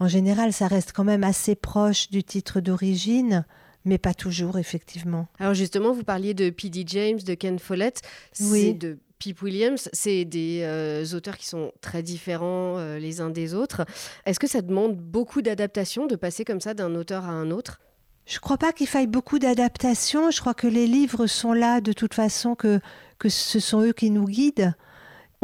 En 0.00 0.08
général, 0.08 0.52
ça 0.52 0.66
reste 0.66 0.92
quand 0.92 1.04
même 1.04 1.24
assez 1.24 1.54
proche 1.54 2.10
du 2.10 2.24
titre 2.24 2.60
d'origine, 2.60 3.44
mais 3.84 3.98
pas 3.98 4.14
toujours, 4.14 4.58
effectivement. 4.58 5.28
Alors 5.38 5.54
justement, 5.54 5.92
vous 5.92 6.04
parliez 6.04 6.34
de 6.34 6.50
P.D. 6.50 6.84
James, 6.86 7.18
de 7.18 7.34
Ken 7.34 7.58
Follett, 7.58 8.00
oui. 8.40 8.74
de 8.74 8.98
Pip 9.18 9.40
Williams, 9.42 9.88
c'est 9.92 10.24
des 10.24 10.60
euh, 10.62 11.04
auteurs 11.14 11.38
qui 11.38 11.46
sont 11.46 11.72
très 11.80 12.02
différents 12.02 12.76
euh, 12.78 12.98
les 12.98 13.20
uns 13.20 13.30
des 13.30 13.54
autres. 13.54 13.86
Est-ce 14.26 14.40
que 14.40 14.46
ça 14.46 14.62
demande 14.62 14.96
beaucoup 14.96 15.42
d'adaptation 15.42 16.06
de 16.06 16.16
passer 16.16 16.44
comme 16.44 16.60
ça 16.60 16.74
d'un 16.74 16.94
auteur 16.94 17.24
à 17.24 17.30
un 17.30 17.50
autre? 17.50 17.80
Je 18.26 18.38
crois 18.38 18.58
pas 18.58 18.72
qu'il 18.72 18.86
faille 18.86 19.06
beaucoup 19.06 19.38
d'adaptation. 19.38 20.30
Je 20.30 20.40
crois 20.40 20.54
que 20.54 20.66
les 20.66 20.86
livres 20.86 21.26
sont 21.26 21.52
là 21.52 21.80
de 21.80 21.92
toute 21.92 22.14
façon, 22.14 22.54
que, 22.54 22.80
que 23.18 23.28
ce 23.28 23.60
sont 23.60 23.82
eux 23.82 23.92
qui 23.92 24.10
nous 24.10 24.24
guident 24.24 24.74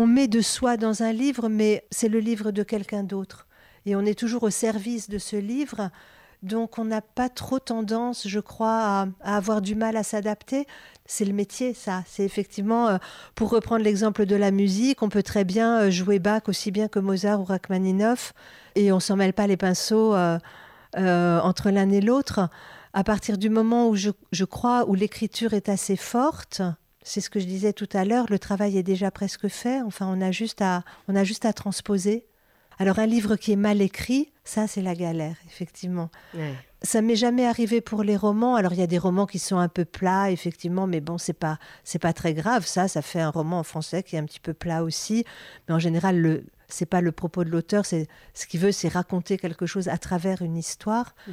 on 0.01 0.07
met 0.07 0.29
de 0.29 0.41
soi 0.41 0.79
dans 0.79 1.03
un 1.03 1.13
livre, 1.13 1.51
mais 1.51 1.85
c'est 1.91 2.09
le 2.09 2.21
livre 2.21 2.53
de 2.53 2.63
quelqu'un 2.63 3.03
d'autre. 3.03 3.47
Et 3.85 3.95
on 3.97 4.01
est 4.07 4.19
toujours 4.19 4.45
au 4.45 4.51
service 4.51 5.11
de 5.11 5.19
ce 5.19 5.37
livre. 5.37 5.91
Donc 6.43 6.79
on 6.79 6.87
n'a 6.87 7.03
pas 7.03 7.29
trop 7.29 7.59
tendance, 7.59 8.27
je 8.27 8.41
crois, 8.41 9.07
à, 9.21 9.37
avoir 9.37 9.61
du 9.61 9.75
mal 9.75 9.99
à 9.99 10.03
s'adapter. 10.03 10.67
C'est 11.05 11.27
le 11.27 11.35
métier, 11.35 11.75
ça. 11.75 12.03
C'est 12.07 12.25
effectivement, 12.25 12.89
euh, 12.89 12.97
pour 13.35 13.51
reprendre 13.51 13.85
l'exemple 13.85 14.25
de 14.25 14.37
la 14.37 14.51
musique, 14.51 15.03
on 15.03 15.11
peut 15.11 15.23
très 15.23 15.45
bien 15.45 15.81
euh, 15.81 15.91
jouer 15.91 16.19
Bach 16.19 16.45
aussi 16.47 16.71
bien 16.71 16.89
que 16.89 16.99
Mozart 16.99 17.39
ou 17.43 17.45
Rachmaninoff, 17.45 18.33
et 18.77 18.93
on 18.93 19.01
s'en 19.01 19.17
mêle 19.17 19.35
pas 19.35 19.47
les 19.47 19.59
pinceaux 19.59 20.15
euh, 20.15 20.39
entre 20.97 21.71
l'un 21.71 21.91
et 21.91 22.01
l'autre. 22.01 22.49
À 22.93 23.05
partir 23.05 23.39
du 23.39 23.51
moment 23.51 23.89
où 23.89 23.97
je 23.97 24.45
crois, 24.45 24.89
où 24.89 24.95
l'écriture 24.95 25.55
est 25.55 25.69
assez 25.69 25.97
forte, 25.97 26.63
c'est 27.03 27.21
ce 27.21 27.31
que 27.31 27.41
je 27.41 27.47
disais 27.47 27.73
tout 27.73 27.89
à 27.93 28.05
l'heure, 28.05 28.27
le 28.29 28.39
travail 28.39 28.77
est 28.77 28.83
déjà 28.83 29.11
presque 29.11 29.49
fait, 29.49 29.81
enfin 29.83 30.07
on 30.09 30.21
a 30.21 30.33
juste 30.33 30.61
à, 30.61 30.83
on 31.09 31.17
a 31.17 31.25
juste 31.25 31.45
à 31.45 31.53
transposer. 31.53 32.27
Alors 32.79 32.99
un 32.99 33.07
livre 33.07 33.37
qui 33.37 33.53
est 33.53 33.57
mal 33.57 33.81
écrit, 33.81 34.33
ça 34.45 34.67
c'est 34.67 34.83
la 34.83 34.95
galère, 34.95 35.37
effectivement. 35.47 36.11
Ça 36.83 37.03
m'est 37.03 37.17
jamais 37.17 37.47
arrivé 37.47 37.81
pour 37.81 38.03
les 38.03 38.17
romans. 38.17 38.55
Alors 38.57 38.73
il 38.73 38.79
y 38.79 38.83
a 38.83 38.87
des 38.87 38.99
romans 38.99 39.27
qui 39.27 39.39
sont 39.39 39.59
un 39.59 39.69
peu 39.69 39.85
plats, 39.85 40.31
effectivement, 40.31 40.87
mais 40.87 41.01
bon, 41.01 41.19
c'est 41.19 41.35
pas 41.35 41.59
c'est 41.85 41.99
pas 41.99 42.13
très 42.13 42.33
grave. 42.35 42.67
Ça, 42.67 42.89
ça 42.89 43.03
fait 43.03 43.21
un 43.21 43.31
roman 43.31 43.59
en 43.59 43.65
français 43.65 44.03
qui 44.03 44.17
est 44.17 44.19
un 44.19 44.25
petit 44.25 44.41
peu 44.41 44.55
plat 44.55 44.83
aussi. 44.83 45.25
Mais 45.69 45.75
en 45.75 45.79
général, 45.79 46.19
le 46.19 46.45
c'est 46.69 46.87
pas 46.87 47.01
le 47.01 47.13
propos 47.13 47.45
de 47.45 47.51
l'auteur. 47.51 47.85
C'est 47.85 48.09
ce 48.33 48.47
qu'il 48.47 48.61
veut, 48.61 48.73
c'est 48.73 48.89
raconter 48.89 49.37
quelque 49.37 49.67
chose 49.67 49.89
à 49.89 49.99
travers 49.99 50.43
une 50.43 50.57
histoire. 50.57 51.15
Mmh. 51.27 51.33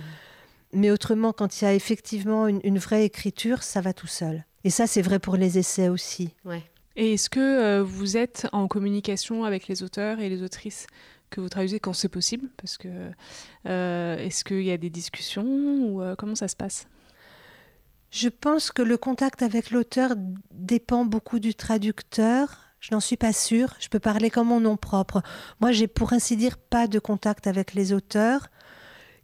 Mais 0.73 0.91
autrement, 0.91 1.31
quand 1.31 1.61
il 1.61 1.65
y 1.65 1.67
a 1.67 1.73
effectivement 1.73 2.47
une 2.47 2.77
vraie 2.77 3.05
écriture, 3.05 3.63
ça 3.63 3.79
va 3.79 3.93
tout 3.93 4.07
seul. 4.07 4.43
Et 4.63 4.69
ça, 4.69 4.85
c'est 4.85 5.01
vrai 5.01 5.19
pour 5.19 5.37
les 5.37 5.57
essais 5.57 5.87
aussi. 5.87 6.33
Ouais. 6.43 6.61
Et 6.97 7.13
est-ce 7.13 7.29
que 7.29 7.39
euh, 7.39 7.83
vous 7.83 8.17
êtes 8.17 8.47
en 8.51 8.67
communication 8.67 9.45
avec 9.45 9.67
les 9.67 9.83
auteurs 9.83 10.19
et 10.19 10.29
les 10.29 10.41
autrices? 10.41 10.87
Que 11.29 11.41
vous 11.41 11.49
traduisez 11.49 11.79
quand 11.79 11.93
c'est 11.93 12.09
possible 12.09 12.49
Parce 12.57 12.77
que 12.77 12.87
euh, 13.65 14.17
est-ce 14.17 14.43
qu'il 14.43 14.63
y 14.63 14.71
a 14.71 14.77
des 14.77 14.89
discussions 14.89 15.45
ou 15.45 16.01
euh, 16.01 16.15
comment 16.15 16.35
ça 16.35 16.47
se 16.47 16.55
passe? 16.55 16.87
Je 18.11 18.29
pense 18.29 18.71
que 18.71 18.81
le 18.81 18.97
contact 18.97 19.41
avec 19.41 19.71
l'auteur 19.71 20.13
dépend 20.51 21.05
beaucoup 21.05 21.39
du 21.39 21.55
traducteur. 21.55 22.59
Je 22.79 22.93
n'en 22.93 22.99
suis 22.99 23.17
pas 23.17 23.33
sûre. 23.33 23.75
Je 23.79 23.89
peux 23.89 23.99
parler 23.99 24.29
comme 24.29 24.47
mon 24.47 24.61
nom 24.61 24.77
propre. 24.77 25.21
Moi, 25.59 25.71
j'ai 25.71 25.87
pour 25.87 26.13
ainsi 26.13 26.37
dire 26.37 26.57
pas 26.57 26.87
de 26.87 26.99
contact 26.99 27.47
avec 27.47 27.73
les 27.73 27.91
auteurs. 27.91 28.47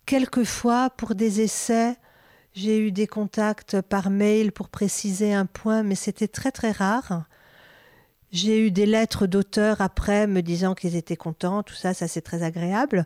Quelquefois, 0.05 0.89
pour 0.89 1.15
des 1.15 1.39
essais, 1.39 1.95
j'ai 2.53 2.77
eu 2.79 2.91
des 2.91 3.07
contacts 3.07 3.81
par 3.81 4.09
mail 4.09 4.51
pour 4.51 4.69
préciser 4.69 5.33
un 5.33 5.45
point, 5.45 5.81
mais 5.83 5.95
c'était 5.95 6.27
très 6.27 6.51
très 6.51 6.71
rare. 6.71 7.23
J'ai 8.33 8.65
eu 8.65 8.71
des 8.71 8.87
lettres 8.87 9.27
d'auteurs 9.27 9.79
après 9.79 10.25
me 10.25 10.41
disant 10.41 10.73
qu'ils 10.73 10.95
étaient 10.95 11.15
contents, 11.15 11.61
tout 11.61 11.75
ça, 11.75 11.93
ça 11.93 12.07
c'est 12.07 12.21
très 12.21 12.41
agréable. 12.41 13.05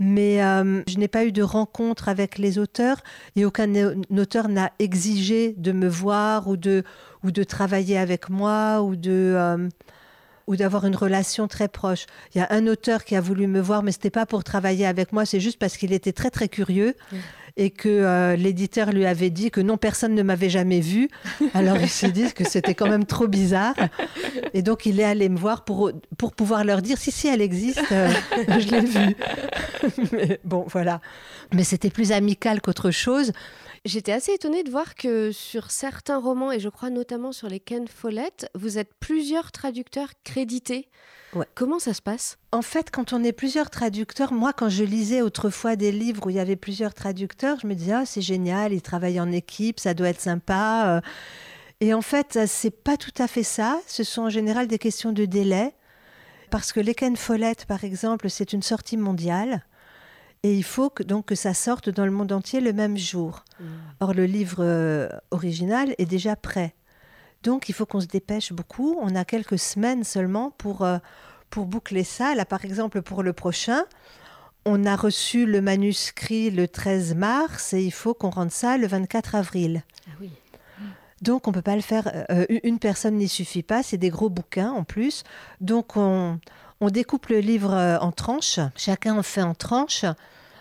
Mais 0.00 0.42
euh, 0.42 0.82
je 0.88 0.98
n'ai 0.98 1.08
pas 1.08 1.24
eu 1.24 1.32
de 1.32 1.42
rencontre 1.42 2.08
avec 2.08 2.38
les 2.38 2.58
auteurs 2.58 2.98
et 3.36 3.44
aucun 3.44 3.72
auteur 4.16 4.48
n'a 4.48 4.72
exigé 4.80 5.54
de 5.56 5.70
me 5.70 5.88
voir 5.88 6.48
ou 6.48 6.56
de, 6.56 6.82
ou 7.24 7.30
de 7.30 7.44
travailler 7.44 7.98
avec 7.98 8.28
moi 8.28 8.82
ou 8.82 8.96
de... 8.96 9.34
Euh, 9.36 9.68
ou 10.48 10.56
d'avoir 10.56 10.86
une 10.86 10.96
relation 10.96 11.46
très 11.46 11.68
proche. 11.68 12.06
Il 12.34 12.38
y 12.38 12.40
a 12.40 12.46
un 12.48 12.66
auteur 12.68 13.04
qui 13.04 13.14
a 13.14 13.20
voulu 13.20 13.46
me 13.46 13.60
voir, 13.60 13.82
mais 13.82 13.92
ce 13.92 13.98
n'était 13.98 14.08
pas 14.08 14.24
pour 14.24 14.44
travailler 14.44 14.86
avec 14.86 15.12
moi, 15.12 15.26
c'est 15.26 15.40
juste 15.40 15.58
parce 15.58 15.76
qu'il 15.76 15.92
était 15.92 16.14
très 16.14 16.30
très 16.30 16.48
curieux 16.48 16.94
et 17.58 17.70
que 17.70 17.88
euh, 17.88 18.36
l'éditeur 18.36 18.92
lui 18.92 19.04
avait 19.04 19.30
dit 19.30 19.50
que 19.50 19.60
non, 19.60 19.76
personne 19.76 20.14
ne 20.14 20.22
m'avait 20.22 20.48
jamais 20.48 20.80
vu. 20.80 21.10
Alors 21.54 21.76
il 21.76 21.88
s'est 21.88 22.12
dit 22.12 22.32
que 22.32 22.48
c'était 22.48 22.74
quand 22.74 22.88
même 22.88 23.04
trop 23.04 23.26
bizarre. 23.26 23.74
Et 24.54 24.62
donc 24.62 24.86
il 24.86 25.00
est 25.00 25.04
allé 25.04 25.28
me 25.28 25.36
voir 25.36 25.64
pour, 25.64 25.90
pour 26.16 26.32
pouvoir 26.32 26.64
leur 26.64 26.80
dire 26.80 26.96
si, 26.98 27.10
si, 27.10 27.26
elle 27.26 27.42
existe, 27.42 27.82
euh, 27.90 28.08
je 28.48 28.68
l'ai 28.68 28.80
vue. 28.80 29.16
Mais 30.12 30.40
bon, 30.44 30.64
voilà. 30.68 31.00
Mais 31.52 31.64
c'était 31.64 31.90
plus 31.90 32.12
amical 32.12 32.60
qu'autre 32.60 32.92
chose. 32.92 33.32
J'étais 33.84 34.12
assez 34.12 34.32
étonnée 34.32 34.64
de 34.64 34.70
voir 34.70 34.94
que 34.94 35.32
sur 35.32 35.70
certains 35.70 36.18
romans, 36.18 36.52
et 36.52 36.60
je 36.60 36.68
crois 36.68 36.90
notamment 36.90 37.32
sur 37.32 37.48
les 37.48 37.60
Ken 37.60 37.86
Follett, 37.88 38.50
vous 38.54 38.78
êtes 38.78 38.90
plusieurs 39.00 39.52
traducteurs 39.52 40.10
crédités. 40.24 40.88
Comment 41.54 41.78
ça 41.78 41.94
se 41.94 42.02
passe? 42.02 42.38
En 42.52 42.62
fait, 42.62 42.90
quand 42.90 43.12
on 43.12 43.22
est 43.22 43.32
plusieurs 43.32 43.70
traducteurs, 43.70 44.32
moi, 44.32 44.52
quand 44.52 44.68
je 44.68 44.82
lisais 44.82 45.20
autrefois 45.20 45.76
des 45.76 45.92
livres 45.92 46.26
où 46.26 46.30
il 46.30 46.36
y 46.36 46.40
avait 46.40 46.56
plusieurs 46.56 46.94
traducteurs, 46.94 47.58
je 47.60 47.66
me 47.66 47.74
disais, 47.74 47.92
ah, 47.92 48.06
c'est 48.06 48.22
génial, 48.22 48.72
ils 48.72 48.82
travaillent 48.82 49.20
en 49.20 49.30
équipe, 49.30 49.78
ça 49.78 49.94
doit 49.94 50.08
être 50.08 50.20
sympa. 50.20 50.96
Euh. 50.96 51.00
Et 51.80 51.94
en 51.94 52.02
fait, 52.02 52.38
c'est 52.46 52.70
pas 52.70 52.96
tout 52.96 53.12
à 53.18 53.28
fait 53.28 53.42
ça. 53.42 53.78
Ce 53.86 54.04
sont 54.04 54.22
en 54.22 54.30
général 54.30 54.66
des 54.66 54.78
questions 54.78 55.12
de 55.12 55.26
délai. 55.26 55.74
Parce 56.50 56.72
que 56.72 56.80
les 56.80 56.94
Ken 56.94 57.14
Follett, 57.14 57.66
par 57.66 57.84
exemple, 57.84 58.30
c'est 58.30 58.54
une 58.54 58.62
sortie 58.62 58.96
mondiale. 58.96 59.64
Et 60.42 60.54
il 60.54 60.62
faut 60.64 60.90
que, 60.90 61.02
donc 61.02 61.26
que 61.26 61.34
ça 61.34 61.54
sorte 61.54 61.88
dans 61.88 62.04
le 62.04 62.12
monde 62.12 62.32
entier 62.32 62.60
le 62.60 62.72
même 62.72 62.96
jour. 62.96 63.44
Mmh. 63.58 63.64
Or, 64.00 64.14
le 64.14 64.24
livre 64.24 64.58
euh, 64.60 65.08
original 65.30 65.94
est 65.98 66.06
déjà 66.06 66.36
prêt. 66.36 66.74
Donc, 67.42 67.68
il 67.68 67.74
faut 67.74 67.86
qu'on 67.86 68.00
se 68.00 68.06
dépêche 68.06 68.52
beaucoup. 68.52 68.96
On 69.00 69.14
a 69.14 69.24
quelques 69.24 69.58
semaines 69.58 70.04
seulement 70.04 70.50
pour, 70.50 70.82
euh, 70.82 70.98
pour 71.50 71.66
boucler 71.66 72.04
ça. 72.04 72.34
Là, 72.34 72.44
par 72.44 72.64
exemple, 72.64 73.02
pour 73.02 73.22
le 73.22 73.32
prochain, 73.32 73.84
on 74.64 74.84
a 74.84 74.96
reçu 74.96 75.46
le 75.46 75.60
manuscrit 75.60 76.50
le 76.50 76.68
13 76.68 77.14
mars 77.14 77.72
et 77.72 77.82
il 77.82 77.92
faut 77.92 78.14
qu'on 78.14 78.30
rende 78.30 78.50
ça 78.50 78.76
le 78.76 78.86
24 78.86 79.34
avril. 79.34 79.82
Ah 80.06 80.10
oui. 80.20 80.30
Donc 81.20 81.48
on 81.48 81.52
peut 81.52 81.62
pas 81.62 81.74
le 81.74 81.82
faire. 81.82 82.10
euh, 82.30 82.46
une 82.62 82.78
personne 82.78 83.16
n'y 83.16 83.28
suffit 83.28 83.64
pas. 83.64 83.82
C'est 83.82 83.96
des 83.96 84.10
gros 84.10 84.30
bouquins 84.30 84.70
en 84.70 84.84
plus. 84.84 85.24
Donc 85.60 85.96
on, 85.96 86.38
on 86.80 86.90
découpe 86.90 87.26
le 87.28 87.40
livre 87.40 87.72
euh, 87.72 87.98
en 87.98 88.12
tranches. 88.12 88.60
Chacun 88.76 89.16
en 89.18 89.22
fait 89.22 89.42
en 89.42 89.54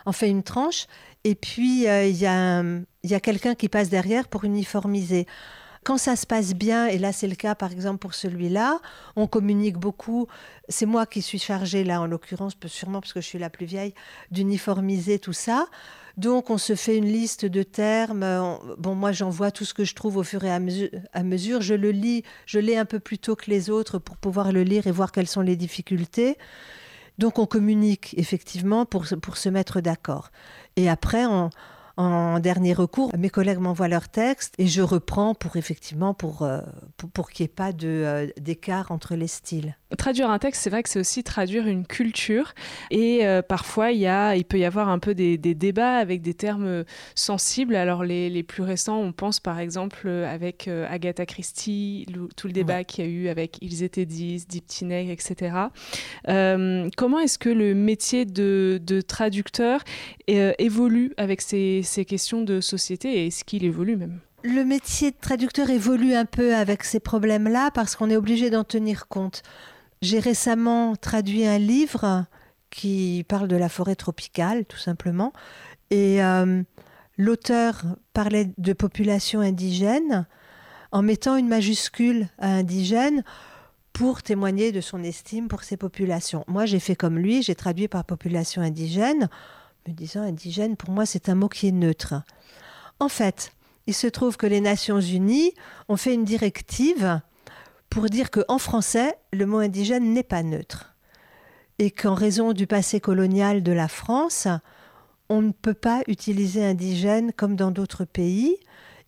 en 0.06 0.12
fait 0.12 0.30
une 0.30 0.44
tranche. 0.44 0.88
Et 1.24 1.36
puis 1.36 1.88
euh, 1.88 2.06
il 2.06 2.18
y 2.18 2.26
a, 2.26 2.64
y 3.04 3.14
a 3.14 3.20
quelqu'un 3.20 3.56
qui 3.56 3.70
passe 3.70 3.90
derrière 3.90 4.28
pour 4.28 4.46
uniformiser. 4.46 5.28
Quand 5.84 5.98
ça 5.98 6.18
se 6.18 6.26
passe 6.26 6.54
bien, 6.54 6.88
et 6.88 6.98
là 6.98 7.14
c'est 7.14 7.28
le 7.28 7.36
cas 7.36 7.56
par 7.56 7.72
exemple 7.72 8.00
pour 8.00 8.14
celui-là, 8.14 8.80
on 9.16 9.28
communique 9.28 9.78
beaucoup. 9.78 10.28
C'est 10.68 10.86
moi 10.86 11.06
qui 11.06 11.22
suis 11.22 11.40
chargée 11.40 11.84
là 11.84 12.02
en 12.02 12.08
l'occurrence, 12.08 12.54
sûrement 12.66 13.00
parce 13.00 13.14
que 13.14 13.22
je 13.22 13.26
suis 13.26 13.40
la 13.40 13.50
plus 13.50 13.66
vieille, 13.66 13.94
d'uniformiser 14.32 15.20
tout 15.20 15.34
ça. 15.34 15.68
Donc 16.18 16.50
on 16.50 16.58
se 16.58 16.76
fait 16.76 16.98
une 16.98 17.06
liste 17.06 17.46
de 17.46 17.64
termes. 17.64 18.24
On- 18.24 18.60
Bon, 18.78 18.96
moi 18.96 19.12
j'envoie 19.12 19.52
tout 19.52 19.66
ce 19.66 19.74
que 19.74 19.84
je 19.86 19.94
trouve 19.94 20.18
au 20.18 20.24
fur 20.24 20.44
et 20.44 20.52
à 20.52 20.60
mesure. 20.60 20.90
À 21.14 21.24
mesure. 21.24 21.62
Je 21.62 21.76
le 21.76 21.92
lis, 21.92 22.24
je 22.46 22.60
l'ai 22.60 22.76
un 22.76 22.86
peu 22.86 23.00
plus 23.00 23.20
tôt 23.20 23.36
que 23.36 23.50
les 23.52 23.70
autres 23.70 24.00
pour 24.00 24.18
pouvoir 24.18 24.52
le 24.52 24.64
lire 24.64 24.88
et 24.88 24.92
voir 24.92 25.12
quelles 25.12 25.28
sont 25.28 25.42
les 25.42 25.56
difficultés. 25.56 26.38
Donc 27.20 27.40
on 27.40 27.46
communique 27.46 28.14
effectivement 28.18 28.86
pour, 28.86 29.06
pour 29.22 29.38
se 29.38 29.50
mettre 29.50 29.82
d'accord. 29.82 30.30
Et 30.76 30.90
après, 30.90 31.26
en, 31.26 31.50
en 31.98 32.40
dernier 32.40 32.74
recours, 32.74 33.12
mes 33.18 33.30
collègues 33.30 33.58
m'envoient 33.60 33.88
leur 33.88 34.08
texte 34.10 34.54
et 34.58 34.68
je 34.68 34.82
reprends 34.82 35.34
pour 35.36 35.56
effectivement 35.58 36.14
pour, 36.14 36.44
euh, 36.44 36.62
pour, 36.98 37.10
pour 37.10 37.30
qu'il 37.32 37.44
n'y 37.44 37.46
ait 37.46 37.54
pas 37.54 37.74
de, 37.74 37.88
euh, 37.88 38.28
d'écart 38.40 38.92
entre 38.92 39.16
les 39.16 39.28
styles. 39.28 39.76
Traduire 39.98 40.30
un 40.30 40.38
texte, 40.38 40.62
c'est 40.64 40.70
vrai 40.70 40.84
que 40.84 40.90
c'est 40.90 41.00
aussi 41.00 41.24
traduire 41.24 41.66
une 41.66 41.86
culture. 41.88 42.54
Et 42.92 43.26
euh, 43.26 43.42
parfois, 43.42 43.92
il, 43.94 44.00
y 44.00 44.06
a, 44.08 44.36
il 44.36 44.44
peut 44.44 44.60
y 44.60 44.66
avoir 44.66 44.90
un 44.90 45.00
peu 45.00 45.16
des, 45.16 45.38
des 45.38 45.56
débats 45.56 45.96
avec 45.98 46.22
des 46.22 46.34
termes 46.34 46.84
sensibles. 47.16 47.74
Alors, 47.76 48.04
les, 48.04 48.30
les 48.30 48.44
plus 48.44 48.64
récents, 48.64 48.98
on 49.00 49.14
pense 49.14 49.40
par 49.40 49.60
exemple 49.60 50.10
avec 50.10 50.68
euh, 50.68 50.86
Agatha 50.90 51.26
Christie, 51.26 52.06
le- 52.14 52.28
tout 52.36 52.48
le 52.48 52.54
débat 52.54 52.84
qu'il 52.84 53.06
y 53.06 53.08
a 53.08 53.10
eu 53.12 53.28
avec 53.30 53.58
Ils 53.62 53.82
étaient 53.84 54.06
10, 54.06 54.48
Deep 54.48 54.68
Tineg, 54.68 55.10
etc. 55.10 55.56
Euh, 56.28 56.90
comment 56.98 57.20
est-ce 57.20 57.40
que 57.40 57.50
le 57.50 57.74
métier 57.74 58.26
de, 58.26 58.80
de 58.84 59.00
traducteur 59.02 59.82
évolue 60.28 61.14
avec 61.18 61.42
ces, 61.42 61.82
ces 61.88 62.06
questions 62.06 62.42
de 62.42 62.62
société 62.62 63.18
et 63.18 63.28
est-ce 63.28 63.44
qu'il 63.44 63.64
évolue 63.64 63.98
même 63.98 64.20
Le 64.44 64.64
métier 64.64 65.12
de 65.12 65.18
traducteur 65.20 65.70
évolue 65.70 66.14
un 66.14 66.26
peu 66.26 66.56
avec 66.56 66.84
ces 66.84 67.00
problèmes-là 67.00 67.72
parce 67.72 67.96
qu'on 67.96 68.10
est 68.10 68.16
obligé 68.16 68.50
d'en 68.50 68.64
tenir 68.64 69.08
compte. 69.08 69.42
J'ai 70.02 70.20
récemment 70.20 70.96
traduit 70.96 71.46
un 71.46 71.58
livre 71.58 72.26
qui 72.70 73.26
parle 73.28 73.48
de 73.48 73.56
la 73.56 73.70
forêt 73.70 73.96
tropicale, 73.96 74.66
tout 74.66 74.78
simplement, 74.78 75.34
et 75.90 76.24
euh, 76.24 76.62
l'auteur 77.18 77.84
parlait 78.14 78.52
de 78.58 78.74
population 78.74 79.40
indigène 79.40 80.28
en 80.92 81.02
mettant 81.02 81.36
une 81.36 81.48
majuscule 81.48 82.28
à 82.38 82.48
indigène 82.48 83.24
pour 83.94 84.22
témoigner 84.22 84.72
de 84.72 84.82
son 84.82 85.04
estime 85.04 85.48
pour 85.48 85.64
ces 85.64 85.76
populations. 85.76 86.44
Moi, 86.48 86.66
j'ai 86.66 86.80
fait 86.80 86.96
comme 86.96 87.18
lui, 87.18 87.42
j'ai 87.42 87.56
traduit 87.56 87.88
par 87.88 88.04
population 88.04 88.62
indigène, 88.62 89.28
me 89.88 89.94
disant 89.94 90.22
indigène, 90.22 90.76
pour 90.76 90.92
moi, 90.92 91.06
c'est 91.06 91.30
un 91.30 91.36
mot 91.36 91.50
qui 91.50 91.68
est 91.68 91.72
neutre. 91.72 92.16
En 93.00 93.10
fait, 93.10 93.52
il 93.88 93.94
se 93.94 94.08
trouve 94.08 94.38
que 94.38 94.48
les 94.48 94.62
Nations 94.62 95.00
Unies 95.00 95.54
ont 95.88 95.98
fait 95.98 96.14
une 96.14 96.26
directive 96.26 97.22
pour 97.90 98.06
dire 98.08 98.30
qu'en 98.32 98.58
français, 98.58 99.18
le 99.32 99.46
mot 99.46 99.60
indigène 99.60 100.14
n'est 100.14 100.24
pas 100.24 100.44
neutre. 100.44 100.94
Et 101.80 101.92
qu'en 101.92 102.16
raison 102.16 102.54
du 102.54 102.68
passé 102.68 103.00
colonial 103.00 103.64
de 103.64 103.72
la 103.72 103.88
France, 103.88 104.48
on 105.30 105.42
ne 105.42 105.52
peut 105.52 105.74
pas 105.74 106.02
utiliser 106.08 106.66
indigène 106.66 107.32
comme 107.32 107.56
dans 107.56 107.72
d'autres 107.72 108.06
pays, 108.06 108.58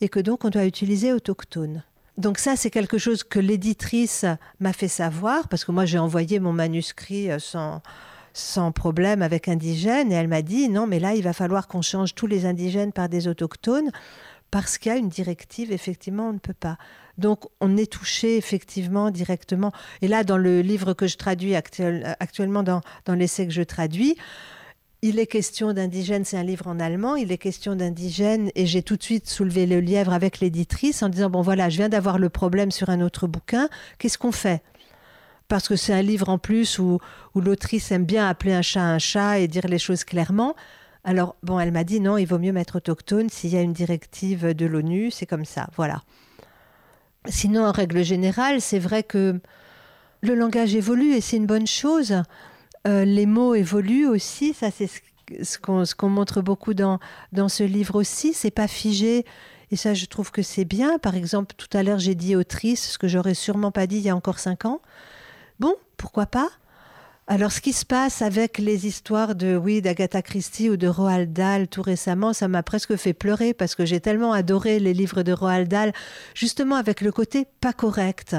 et 0.02 0.08
que 0.08 0.20
donc 0.20 0.46
on 0.46 0.50
doit 0.50 0.66
utiliser 0.66 1.12
autochtone. 1.12 1.84
Donc 2.18 2.38
ça, 2.38 2.56
c'est 2.56 2.70
quelque 2.70 2.98
chose 2.98 3.24
que 3.24 3.40
l'éditrice 3.40 4.26
m'a 4.60 4.74
fait 4.74 4.88
savoir, 4.88 5.48
parce 5.50 5.66
que 5.66 5.72
moi 5.72 5.86
j'ai 5.86 6.00
envoyé 6.00 6.40
mon 6.40 6.54
manuscrit 6.54 7.32
euh, 7.32 7.40
sans, 7.40 7.82
sans 8.34 8.72
problème 8.72 9.22
avec 9.22 9.48
indigène, 9.48 10.12
et 10.12 10.16
elle 10.16 10.28
m'a 10.28 10.42
dit, 10.42 10.70
non, 10.70 10.88
mais 10.88 11.00
là, 11.00 11.14
il 11.14 11.24
va 11.24 11.34
falloir 11.34 11.68
qu'on 11.68 11.82
change 11.82 12.16
tous 12.16 12.28
les 12.28 12.46
indigènes 12.46 12.92
par 12.92 13.10
des 13.10 13.28
autochtones, 13.28 13.92
parce 14.52 14.78
qu'il 14.78 14.92
y 14.92 14.96
a 14.96 14.98
une 14.98 15.10
directive, 15.10 15.72
effectivement, 15.72 16.30
on 16.30 16.34
ne 16.34 16.40
peut 16.40 16.54
pas. 16.54 16.78
Donc, 17.18 17.46
on 17.60 17.78
est 17.78 17.92
touché, 17.92 18.38
effectivement, 18.38 19.12
directement. 19.12 19.72
Et 20.02 20.08
là, 20.08 20.24
dans 20.24 20.38
le 20.38 20.62
livre 20.62 20.94
que 20.94 21.06
je 21.06 21.18
traduis 21.18 21.54
actuel- 21.54 22.16
actuellement, 22.20 22.64
dans, 22.64 22.82
dans 23.06 23.14
l'essai 23.14 23.46
que 23.46 23.54
je 23.54 23.62
traduis, 23.62 24.16
il 25.02 25.20
est 25.20 25.28
question 25.28 25.72
d'indigène, 25.72 26.26
c'est 26.26 26.38
un 26.38 26.44
livre 26.44 26.68
en 26.68 26.80
allemand, 26.80 27.16
il 27.16 27.32
est 27.32 27.38
question 27.38 27.76
d'indigène, 27.76 28.52
et 28.56 28.66
j'ai 28.66 28.82
tout 28.82 28.98
de 28.98 29.04
suite 29.04 29.30
soulevé 29.30 29.66
le 29.66 29.80
lièvre 29.80 30.14
avec 30.14 30.40
l'éditrice 30.40 31.04
en 31.04 31.10
disant, 31.10 31.30
bon 31.30 31.42
voilà, 31.42 31.70
je 31.70 31.78
viens 31.78 31.90
d'avoir 31.90 32.20
le 32.20 32.30
problème 32.30 32.72
sur 32.72 32.90
un 32.90 33.02
autre 33.02 33.28
bouquin, 33.28 33.70
qu'est-ce 33.98 34.18
qu'on 34.18 34.34
fait? 34.34 34.62
Parce 35.50 35.68
que 35.68 35.76
c'est 35.76 35.94
un 35.94 36.02
livre 36.02 36.30
en 36.30 36.38
plus 36.38 36.80
où, 36.80 37.00
l'autrice 37.36 37.92
aime 37.92 38.06
bien 38.06 38.30
appeler 38.30 38.54
un 38.54 38.62
chat 38.62 38.84
un 38.84 39.00
chat 39.00 39.40
et 39.40 39.48
dire 39.48 39.68
les 39.68 39.80
choses 39.80 40.06
clairement. 40.06 40.56
Alors, 41.04 41.36
bon, 41.44 41.60
elle 41.60 41.72
m'a 41.72 41.84
dit 41.84 42.00
non, 42.00 42.18
il 42.18 42.26
vaut 42.26 42.40
mieux 42.40 42.54
mettre 42.54 42.78
autochtone 42.78 43.30
s'il 43.30 43.52
y 43.52 43.58
a 43.58 43.62
une 43.62 43.74
directive 43.74 44.54
de 44.54 44.66
l'ONU, 44.66 45.12
c'est 45.12 45.26
comme 45.26 45.46
ça, 45.46 45.68
voilà. 45.76 46.04
Sinon, 47.28 47.66
en 47.66 47.72
règle 47.72 48.04
générale, 48.04 48.62
c'est 48.62 48.80
vrai 48.80 49.04
que 49.04 49.40
le 50.22 50.36
langage 50.36 50.76
évolue 50.76 51.14
et 51.14 51.22
c'est 51.22 51.38
une 51.38 51.46
bonne 51.46 51.68
chose. 51.68 52.22
Euh, 52.88 53.04
les 53.04 53.26
mots 53.26 53.56
évoluent 53.56 54.08
aussi, 54.08 54.54
ça 54.54 54.72
c'est 54.72 54.88
ce, 54.88 55.00
ce 55.44 55.58
qu'on 55.58 55.84
ce 55.84 55.96
qu'on 55.96 56.10
montre 56.10 56.42
beaucoup 56.42 56.74
dans, 56.74 57.00
dans 57.34 57.50
ce 57.50 57.64
livre 57.64 57.96
aussi, 57.96 58.34
c'est 58.34 58.52
pas 58.52 58.68
figé. 58.68 59.26
Et 59.72 59.76
ça, 59.76 59.94
je 59.94 60.06
trouve 60.06 60.32
que 60.32 60.42
c'est 60.42 60.66
bien. 60.66 60.98
Par 60.98 61.16
exemple, 61.16 61.54
tout 61.56 61.78
à 61.78 61.84
l'heure, 61.84 62.00
j'ai 62.00 62.16
dit 62.16 62.36
autrice, 62.36 62.92
ce 62.92 62.98
que 62.98 63.08
j'aurais 63.08 63.36
sûrement 63.36 63.72
pas 63.72 63.88
dit 63.88 63.98
il 63.98 64.04
y 64.04 64.10
a 64.10 64.16
encore 64.16 64.40
cinq 64.40 64.66
ans. 64.66 64.82
Bon, 65.60 65.76
pourquoi 65.98 66.26
pas? 66.26 66.50
Alors, 67.28 67.52
ce 67.52 67.60
qui 67.60 67.74
se 67.74 67.86
passe 67.86 68.22
avec 68.22 68.58
les 68.58 68.88
histoires 68.88 69.36
de, 69.36 69.56
oui, 69.56 69.82
d'Agatha 69.82 70.22
Christie 70.22 70.70
ou 70.70 70.78
de 70.78 70.88
Roald 70.88 71.34
Dahl 71.34 71.68
tout 71.68 71.82
récemment, 71.82 72.34
ça 72.34 72.48
m'a 72.48 72.64
presque 72.64 72.96
fait 72.96 73.14
pleurer 73.14 73.54
parce 73.54 73.76
que 73.76 73.86
j'ai 73.86 74.00
tellement 74.00 74.32
adoré 74.34 74.80
les 74.80 74.94
livres 74.94 75.22
de 75.22 75.34
Roald 75.34 75.68
Dahl, 75.68 75.94
justement 76.34 76.76
avec 76.76 77.02
le 77.02 77.12
côté 77.12 77.46
pas 77.60 77.74
correct. 77.74 78.36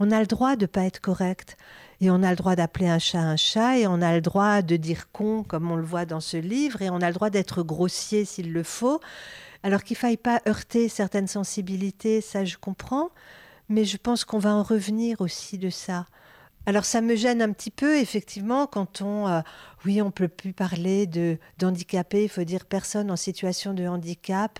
On 0.00 0.10
a 0.10 0.20
le 0.20 0.26
droit 0.26 0.56
de 0.56 0.66
pas 0.66 0.84
être 0.84 1.00
correct. 1.00 1.56
Et 2.00 2.10
on 2.10 2.22
a 2.22 2.30
le 2.30 2.36
droit 2.36 2.56
d'appeler 2.56 2.88
un 2.88 2.98
chat 2.98 3.20
un 3.20 3.36
chat, 3.36 3.78
et 3.78 3.86
on 3.86 4.02
a 4.02 4.14
le 4.14 4.20
droit 4.20 4.62
de 4.62 4.76
dire 4.76 5.12
con, 5.12 5.44
comme 5.44 5.70
on 5.70 5.76
le 5.76 5.84
voit 5.84 6.06
dans 6.06 6.20
ce 6.20 6.38
livre, 6.38 6.82
et 6.82 6.90
on 6.90 7.02
a 7.02 7.08
le 7.08 7.14
droit 7.14 7.30
d'être 7.30 7.62
grossier 7.62 8.24
s'il 8.24 8.52
le 8.52 8.62
faut. 8.62 9.00
Alors 9.62 9.84
qu'il 9.84 9.96
faille 9.96 10.16
pas 10.16 10.40
heurter 10.48 10.88
certaines 10.88 11.28
sensibilités, 11.28 12.20
ça 12.20 12.44
je 12.44 12.56
comprends, 12.56 13.10
mais 13.68 13.84
je 13.84 13.96
pense 13.96 14.24
qu'on 14.24 14.38
va 14.38 14.54
en 14.54 14.62
revenir 14.62 15.20
aussi 15.20 15.56
de 15.58 15.70
ça. 15.70 16.06
Alors 16.66 16.86
ça 16.86 17.02
me 17.02 17.14
gêne 17.14 17.42
un 17.42 17.52
petit 17.52 17.70
peu, 17.70 17.98
effectivement, 17.98 18.66
quand 18.66 19.02
on, 19.02 19.28
euh, 19.28 19.40
oui, 19.84 20.00
on 20.00 20.10
peut 20.10 20.28
plus 20.28 20.54
parler 20.54 21.06
de 21.06 21.38
d'handicapés, 21.58 22.24
il 22.24 22.30
faut 22.30 22.44
dire 22.44 22.64
personne 22.64 23.10
en 23.10 23.16
situation 23.16 23.74
de 23.74 23.86
handicap. 23.86 24.58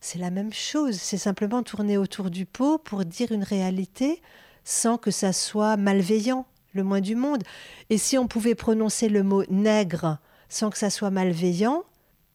C'est 0.00 0.18
la 0.18 0.30
même 0.30 0.52
chose, 0.52 0.96
c'est 0.96 1.18
simplement 1.18 1.62
tourner 1.62 1.98
autour 1.98 2.30
du 2.30 2.46
pot 2.46 2.78
pour 2.78 3.04
dire 3.04 3.32
une 3.32 3.42
réalité 3.42 4.22
sans 4.64 4.96
que 4.96 5.10
ça 5.10 5.32
soit 5.32 5.76
malveillant, 5.76 6.46
le 6.72 6.82
moins 6.82 7.00
du 7.00 7.14
monde. 7.14 7.42
Et 7.90 7.98
si 7.98 8.16
on 8.16 8.26
pouvait 8.26 8.54
prononcer 8.54 9.08
le 9.08 9.22
mot 9.22 9.44
nègre 9.50 10.18
sans 10.48 10.70
que 10.70 10.78
ça 10.78 10.88
soit 10.88 11.10
malveillant, 11.10 11.84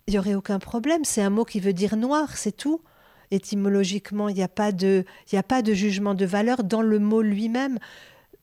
il 0.07 0.13
y 0.15 0.19
aurait 0.19 0.35
aucun 0.35 0.59
problème. 0.59 1.03
C'est 1.05 1.21
un 1.21 1.29
mot 1.29 1.45
qui 1.45 1.59
veut 1.59 1.73
dire 1.73 1.95
noir, 1.95 2.37
c'est 2.37 2.55
tout. 2.55 2.81
Étymologiquement, 3.31 4.29
il 4.29 4.35
n'y 4.35 4.43
a 4.43 4.49
n'y 5.31 5.39
a 5.39 5.43
pas 5.43 5.61
de 5.61 5.73
jugement 5.73 6.13
de 6.13 6.25
valeur 6.25 6.63
dans 6.63 6.83
le 6.83 6.99
mot 6.99 7.21
lui-même 7.23 7.79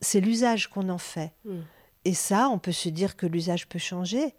c'est 0.00 0.20
l'usage 0.20 0.68
qu'on 0.68 0.88
en 0.88 0.98
fait. 0.98 1.32
Mm. 1.44 1.58
Et 2.04 2.14
ça, 2.14 2.48
on 2.48 2.58
peut 2.58 2.72
se 2.72 2.88
dire 2.88 3.16
que 3.16 3.26
l'usage 3.26 3.68
peut 3.68 3.78
changer 3.78 4.34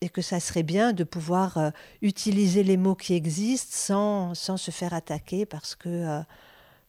et 0.00 0.08
que 0.08 0.22
ça 0.22 0.40
serait 0.40 0.62
bien 0.62 0.92
de 0.92 1.04
pouvoir 1.04 1.58
euh, 1.58 1.70
utiliser 2.02 2.62
les 2.62 2.76
mots 2.76 2.94
qui 2.94 3.14
existent 3.14 3.76
sans, 3.76 4.34
sans 4.34 4.56
se 4.56 4.70
faire 4.70 4.94
attaquer 4.94 5.46
parce 5.46 5.74
que 5.74 5.88
euh, 5.88 6.20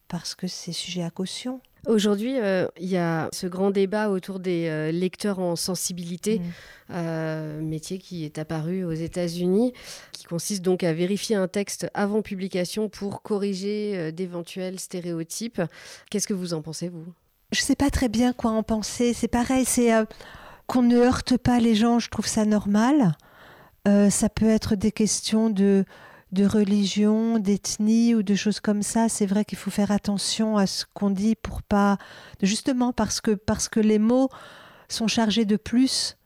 parce 0.08 0.36
que 0.36 0.48
c'est 0.48 0.72
sujet 0.72 1.04
à 1.04 1.10
caution. 1.10 1.62
Aujourd'hui, 1.88 2.40
euh, 2.40 2.68
il 2.80 2.88
y 2.88 2.98
a 2.98 3.30
ce 3.32 3.48
grand 3.48 3.70
débat 3.72 4.10
autour 4.10 4.40
des 4.40 4.68
euh, 4.68 4.92
lecteurs 4.92 5.40
en 5.40 5.56
sensibilité, 5.56 6.40
Mm. 6.40 6.44
euh, 6.92 7.62
métier 7.62 7.98
qui 8.00 8.26
est 8.26 8.38
apparu 8.38 8.84
aux 8.84 8.94
États-Unis, 8.94 9.74
qui 10.12 10.26
consiste 10.26 10.62
donc 10.64 10.84
à 10.84 10.94
vérifier 10.94 11.36
un 11.36 11.48
texte 11.48 11.88
avant 11.94 12.22
publication 12.22 12.90
pour 12.90 13.22
corriger 13.22 14.12
d'éventuels 14.12 14.80
stéréotypes. 14.80 15.62
Qu'est-ce 16.10 16.28
que 16.28 16.34
vous 16.34 16.54
en 16.54 16.62
pensez, 16.62 16.90
vous? 16.90 17.06
Je 17.56 17.62
sais 17.62 17.76
pas 17.78 17.90
très 17.90 18.10
bien 18.10 18.34
quoi 18.34 18.52
en 18.52 18.64
penser. 18.64 19.14
C'est 19.14 19.30
pareil, 19.30 19.64
c'est 19.64 19.94
euh, 19.94 20.04
qu'on 20.68 20.82
ne 20.82 20.98
heurte 20.98 21.38
pas 21.38 21.60
les 21.60 21.74
gens. 21.74 22.00
Je 22.00 22.10
trouve 22.10 22.28
ça 22.28 22.44
normal. 22.44 23.16
Euh, 23.88 24.10
ça 24.10 24.28
peut 24.28 24.50
être 24.50 24.76
des 24.76 24.92
questions 24.92 25.50
de 25.50 25.86
de 26.34 26.46
religion, 26.46 27.40
d'ethnie 27.40 28.14
ou 28.14 28.22
de 28.22 28.36
choses 28.36 28.60
comme 28.60 28.84
ça. 28.84 29.08
C'est 29.08 29.26
vrai 29.26 29.46
qu'il 29.46 29.58
faut 29.58 29.72
faire 29.72 29.92
attention 29.92 30.58
à 30.58 30.68
ce 30.68 30.84
qu'on 30.94 31.10
dit 31.10 31.36
pour 31.36 31.62
pas 31.62 31.98
justement 32.42 32.92
parce 32.92 33.22
que 33.22 33.32
parce 33.32 33.70
que 33.70 33.80
les 33.80 34.00
mots 34.00 34.28
sont 34.90 35.08
chargés 35.08 35.46
de 35.46 35.56
plus 35.56 36.18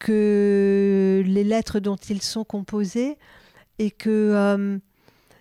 que 0.00 1.22
les 1.26 1.44
lettres 1.44 1.78
dont 1.78 1.96
ils 2.08 2.22
sont 2.22 2.44
composés 2.44 3.18
et 3.78 3.90
que 3.90 4.08
euh, 4.08 4.78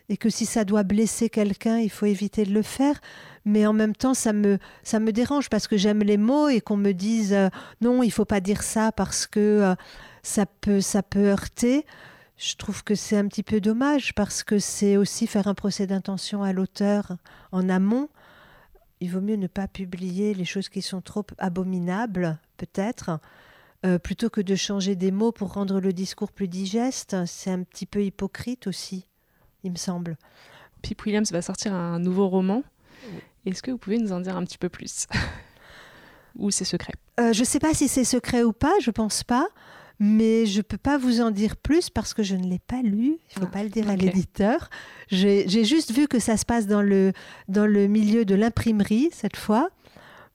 et 0.10 0.18
que 0.18 0.30
si 0.30 0.46
ça 0.46 0.66
doit 0.66 0.84
blesser 0.84 1.30
quelqu'un, 1.30 1.80
il 1.80 1.90
faut 1.90 2.06
éviter 2.06 2.44
de 2.44 2.52
le 2.52 2.62
faire. 2.62 3.00
Mais 3.46 3.66
en 3.66 3.74
même 3.74 3.96
temps, 3.96 4.14
ça 4.14 4.34
me, 4.34 4.58
ça 4.84 5.00
me 5.00 5.12
dérange 5.12 5.50
parce 5.50 5.68
que 5.68 5.78
j'aime 5.78 6.00
les 6.00 6.18
mots 6.18 6.48
et 6.48 6.62
qu'on 6.62 6.78
me 6.78 6.92
dise 6.94 7.34
euh, 7.34 7.50
non, 7.82 8.04
il 8.04 8.12
faut 8.12 8.26
pas 8.26 8.40
dire 8.40 8.64
ça 8.64 8.92
parce 8.92 9.28
que 9.28 9.40
euh, 9.40 9.76
ça, 10.22 10.46
peut, 10.46 10.82
ça 10.82 11.04
peut 11.04 11.26
heurter. 11.26 11.86
Je 12.38 12.56
trouve 12.56 12.84
que 12.84 12.96
c'est 12.96 13.18
un 13.18 13.28
petit 13.28 13.44
peu 13.44 13.60
dommage 13.62 14.16
parce 14.16 14.44
que 14.44 14.60
c'est 14.60 14.98
aussi 14.98 15.28
faire 15.28 15.48
un 15.48 15.54
procès 15.54 15.88
d'intention 15.88 16.44
à 16.44 16.54
l'auteur 16.54 17.18
en 17.52 17.70
amont. 17.70 18.10
Il 19.02 19.12
vaut 19.12 19.22
mieux 19.22 19.36
ne 19.36 19.48
pas 19.48 19.68
publier 19.68 20.34
les 20.34 20.46
choses 20.46 20.70
qui 20.70 20.82
sont 20.82 21.02
trop 21.02 21.26
abominables, 21.38 22.40
peut-être, 22.58 23.20
euh, 23.86 24.00
plutôt 24.00 24.30
que 24.30 24.42
de 24.42 24.56
changer 24.56 24.96
des 24.96 25.12
mots 25.12 25.34
pour 25.34 25.54
rendre 25.54 25.82
le 25.82 25.92
discours 25.92 26.32
plus 26.32 26.48
digeste. 26.48 27.16
C'est 27.26 27.52
un 27.52 27.64
petit 27.64 27.86
peu 27.86 28.04
hypocrite 28.04 28.68
aussi 28.68 29.06
il 29.64 29.72
me 29.72 29.78
semble. 29.78 30.18
Pip 30.82 31.04
Williams 31.06 31.32
va 31.32 31.42
sortir 31.42 31.74
un 31.74 32.00
nouveau 32.00 32.28
roman. 32.28 32.64
Est-ce 33.46 33.62
que 33.62 33.72
vous 33.72 33.78
pouvez 33.78 33.98
nous 33.98 34.12
en 34.12 34.20
dire 34.20 34.38
un 34.38 34.44
petit 34.44 34.58
peu 34.58 34.70
plus 34.70 35.08
Ou 36.36 36.52
c'est 36.52 36.66
secret 36.66 36.94
euh, 37.20 37.34
Je 37.34 37.42
ne 37.42 37.46
sais 37.46 37.60
pas 37.60 37.74
si 37.74 37.88
c'est 37.88 38.04
secret 38.04 38.44
ou 38.44 38.54
pas, 38.54 38.74
je 38.82 38.92
pense 38.92 39.24
pas. 39.24 39.48
Mais 40.00 40.46
je 40.48 40.58
ne 40.58 40.62
peux 40.64 40.78
pas 40.78 40.98
vous 40.98 41.22
en 41.22 41.30
dire 41.30 41.56
plus 41.56 41.90
parce 41.90 42.14
que 42.14 42.24
je 42.24 42.36
ne 42.36 42.48
l'ai 42.48 42.60
pas 42.60 42.82
lu. 42.82 43.20
Il 43.30 43.36
ne 43.36 43.42
faut 43.42 43.48
ah, 43.48 43.54
pas 43.54 43.64
le 43.64 43.70
dire 43.70 43.90
à 43.90 43.96
l'éditeur. 43.96 44.70
J'ai 45.08 45.64
juste 45.64 45.92
vu 45.92 46.08
que 46.08 46.20
ça 46.20 46.36
se 46.36 46.46
passe 46.46 46.66
dans 46.66 46.82
le, 46.82 47.14
dans 47.48 47.68
le 47.68 47.88
milieu 47.88 48.26
de 48.26 48.34
l'imprimerie 48.36 49.10
cette 49.14 49.38
fois. 49.38 49.70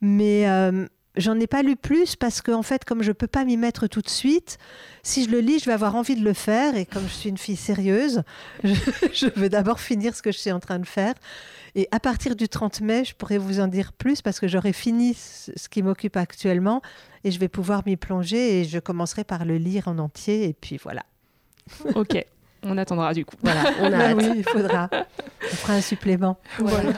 Mais 0.01 0.49
euh, 0.49 0.87
J'en 1.19 1.39
ai 1.41 1.49
pas 1.49 1.63
lu 1.63 1.75
plus 1.75 2.15
parce 2.15 2.41
que, 2.43 2.53
en 2.53 2.63
fait, 2.63 2.85
comme 2.85 3.03
je 3.03 3.11
peux 3.11 3.27
pas 3.27 3.45
m'y 3.45 3.57
mettre 3.57 3.89
tout 3.89 4.01
de 4.01 4.09
suite, 4.09 4.57
si 5.03 5.25
je 5.25 5.31
le 5.31 5.41
lis, 5.41 5.59
je 5.59 5.65
vais 5.65 5.73
avoir 5.73 5.97
envie 5.97 6.15
de 6.15 6.25
le 6.25 6.33
faire. 6.33 6.77
Et 6.77 6.87
comme 6.87 7.03
je 7.09 7.13
suis 7.13 7.29
une 7.29 7.39
fille 7.39 7.57
sérieuse, 7.57 8.23
je, 8.65 9.27
veux 9.35 9.49
d'abord 9.49 9.81
finir 9.81 10.15
ce 10.15 10.23
que 10.23 10.31
je 10.31 10.39
suis 10.39 10.53
en 10.53 10.61
train 10.61 10.79
de 10.79 10.87
faire. 10.87 11.15
Et 11.75 11.89
à 11.91 11.99
partir 11.99 12.37
du 12.37 12.49
30 12.49 12.81
mai, 12.83 13.05
je 13.05 13.15
pourrais 13.15 13.39
vous 13.39 13.59
en 13.59 13.67
dire 13.67 13.93
plus 13.93 14.23
parce 14.23 14.39
que 14.39 14.47
j'aurai 14.47 14.73
fini 14.73 15.15
ce 15.15 15.69
qui 15.69 15.83
m'occupe 15.83 16.17
actuellement 16.17 16.83
et 17.25 17.33
je 17.33 17.39
vais 17.41 17.49
pouvoir 17.49 17.83
m'y 17.85 17.97
plonger 17.97 18.61
et 18.61 18.65
je 18.65 18.79
commencerai 18.79 19.25
par 19.25 19.45
le 19.45 19.59
lire 19.59 19.89
en 19.89 19.99
entier. 19.99 20.45
Et 20.45 20.53
puis 20.53 20.79
voilà. 20.81 21.03
Ok. 21.97 22.25
On 22.63 22.77
attendra 22.79 23.13
du 23.13 23.25
coup. 23.25 23.37
Voilà, 23.43 23.65
on 23.81 23.93
a 23.93 24.15
oui, 24.15 24.31
il 24.37 24.45
faudra. 24.45 24.89
On 24.93 25.57
fera 25.57 25.73
un 25.75 25.81
supplément. 25.81 26.39
Voilà. 26.59 26.93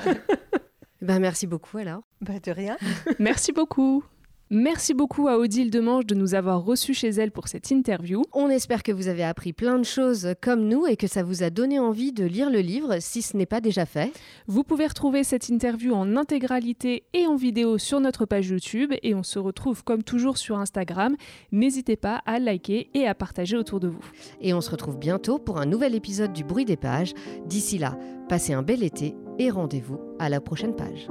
Ben, 1.00 1.18
merci 1.18 1.46
beaucoup 1.46 1.78
alors. 1.78 2.02
Bah, 2.20 2.38
de 2.42 2.50
rien. 2.50 2.76
Merci 3.18 3.52
beaucoup. 3.52 4.04
Merci 4.52 4.94
beaucoup 4.94 5.28
à 5.28 5.38
Odile 5.38 5.70
Demange 5.70 6.06
de 6.06 6.16
nous 6.16 6.34
avoir 6.34 6.64
reçus 6.64 6.92
chez 6.92 7.10
elle 7.10 7.30
pour 7.30 7.46
cette 7.46 7.70
interview. 7.70 8.24
On 8.32 8.50
espère 8.50 8.82
que 8.82 8.90
vous 8.90 9.06
avez 9.06 9.22
appris 9.22 9.52
plein 9.52 9.78
de 9.78 9.84
choses 9.84 10.34
comme 10.40 10.66
nous 10.66 10.88
et 10.88 10.96
que 10.96 11.06
ça 11.06 11.22
vous 11.22 11.44
a 11.44 11.50
donné 11.50 11.78
envie 11.78 12.10
de 12.10 12.24
lire 12.24 12.50
le 12.50 12.58
livre 12.58 12.96
si 12.98 13.22
ce 13.22 13.36
n'est 13.36 13.46
pas 13.46 13.60
déjà 13.60 13.86
fait. 13.86 14.12
Vous 14.48 14.64
pouvez 14.64 14.88
retrouver 14.88 15.22
cette 15.22 15.50
interview 15.50 15.94
en 15.94 16.16
intégralité 16.16 17.04
et 17.12 17.28
en 17.28 17.36
vidéo 17.36 17.78
sur 17.78 18.00
notre 18.00 18.26
page 18.26 18.48
YouTube 18.48 18.92
et 19.04 19.14
on 19.14 19.22
se 19.22 19.38
retrouve 19.38 19.84
comme 19.84 20.02
toujours 20.02 20.36
sur 20.36 20.58
Instagram. 20.58 21.14
N'hésitez 21.52 21.94
pas 21.94 22.20
à 22.26 22.40
liker 22.40 22.90
et 22.92 23.06
à 23.06 23.14
partager 23.14 23.56
autour 23.56 23.78
de 23.78 23.86
vous. 23.86 24.04
Et 24.40 24.52
on 24.52 24.60
se 24.60 24.72
retrouve 24.72 24.98
bientôt 24.98 25.38
pour 25.38 25.58
un 25.58 25.66
nouvel 25.66 25.94
épisode 25.94 26.32
du 26.32 26.42
bruit 26.42 26.64
des 26.64 26.76
pages. 26.76 27.14
D'ici 27.46 27.78
là, 27.78 27.96
passez 28.28 28.52
un 28.52 28.62
bel 28.62 28.82
été 28.82 29.14
et 29.38 29.48
rendez-vous 29.48 30.00
à 30.18 30.28
la 30.28 30.40
prochaine 30.40 30.74
page. 30.74 31.06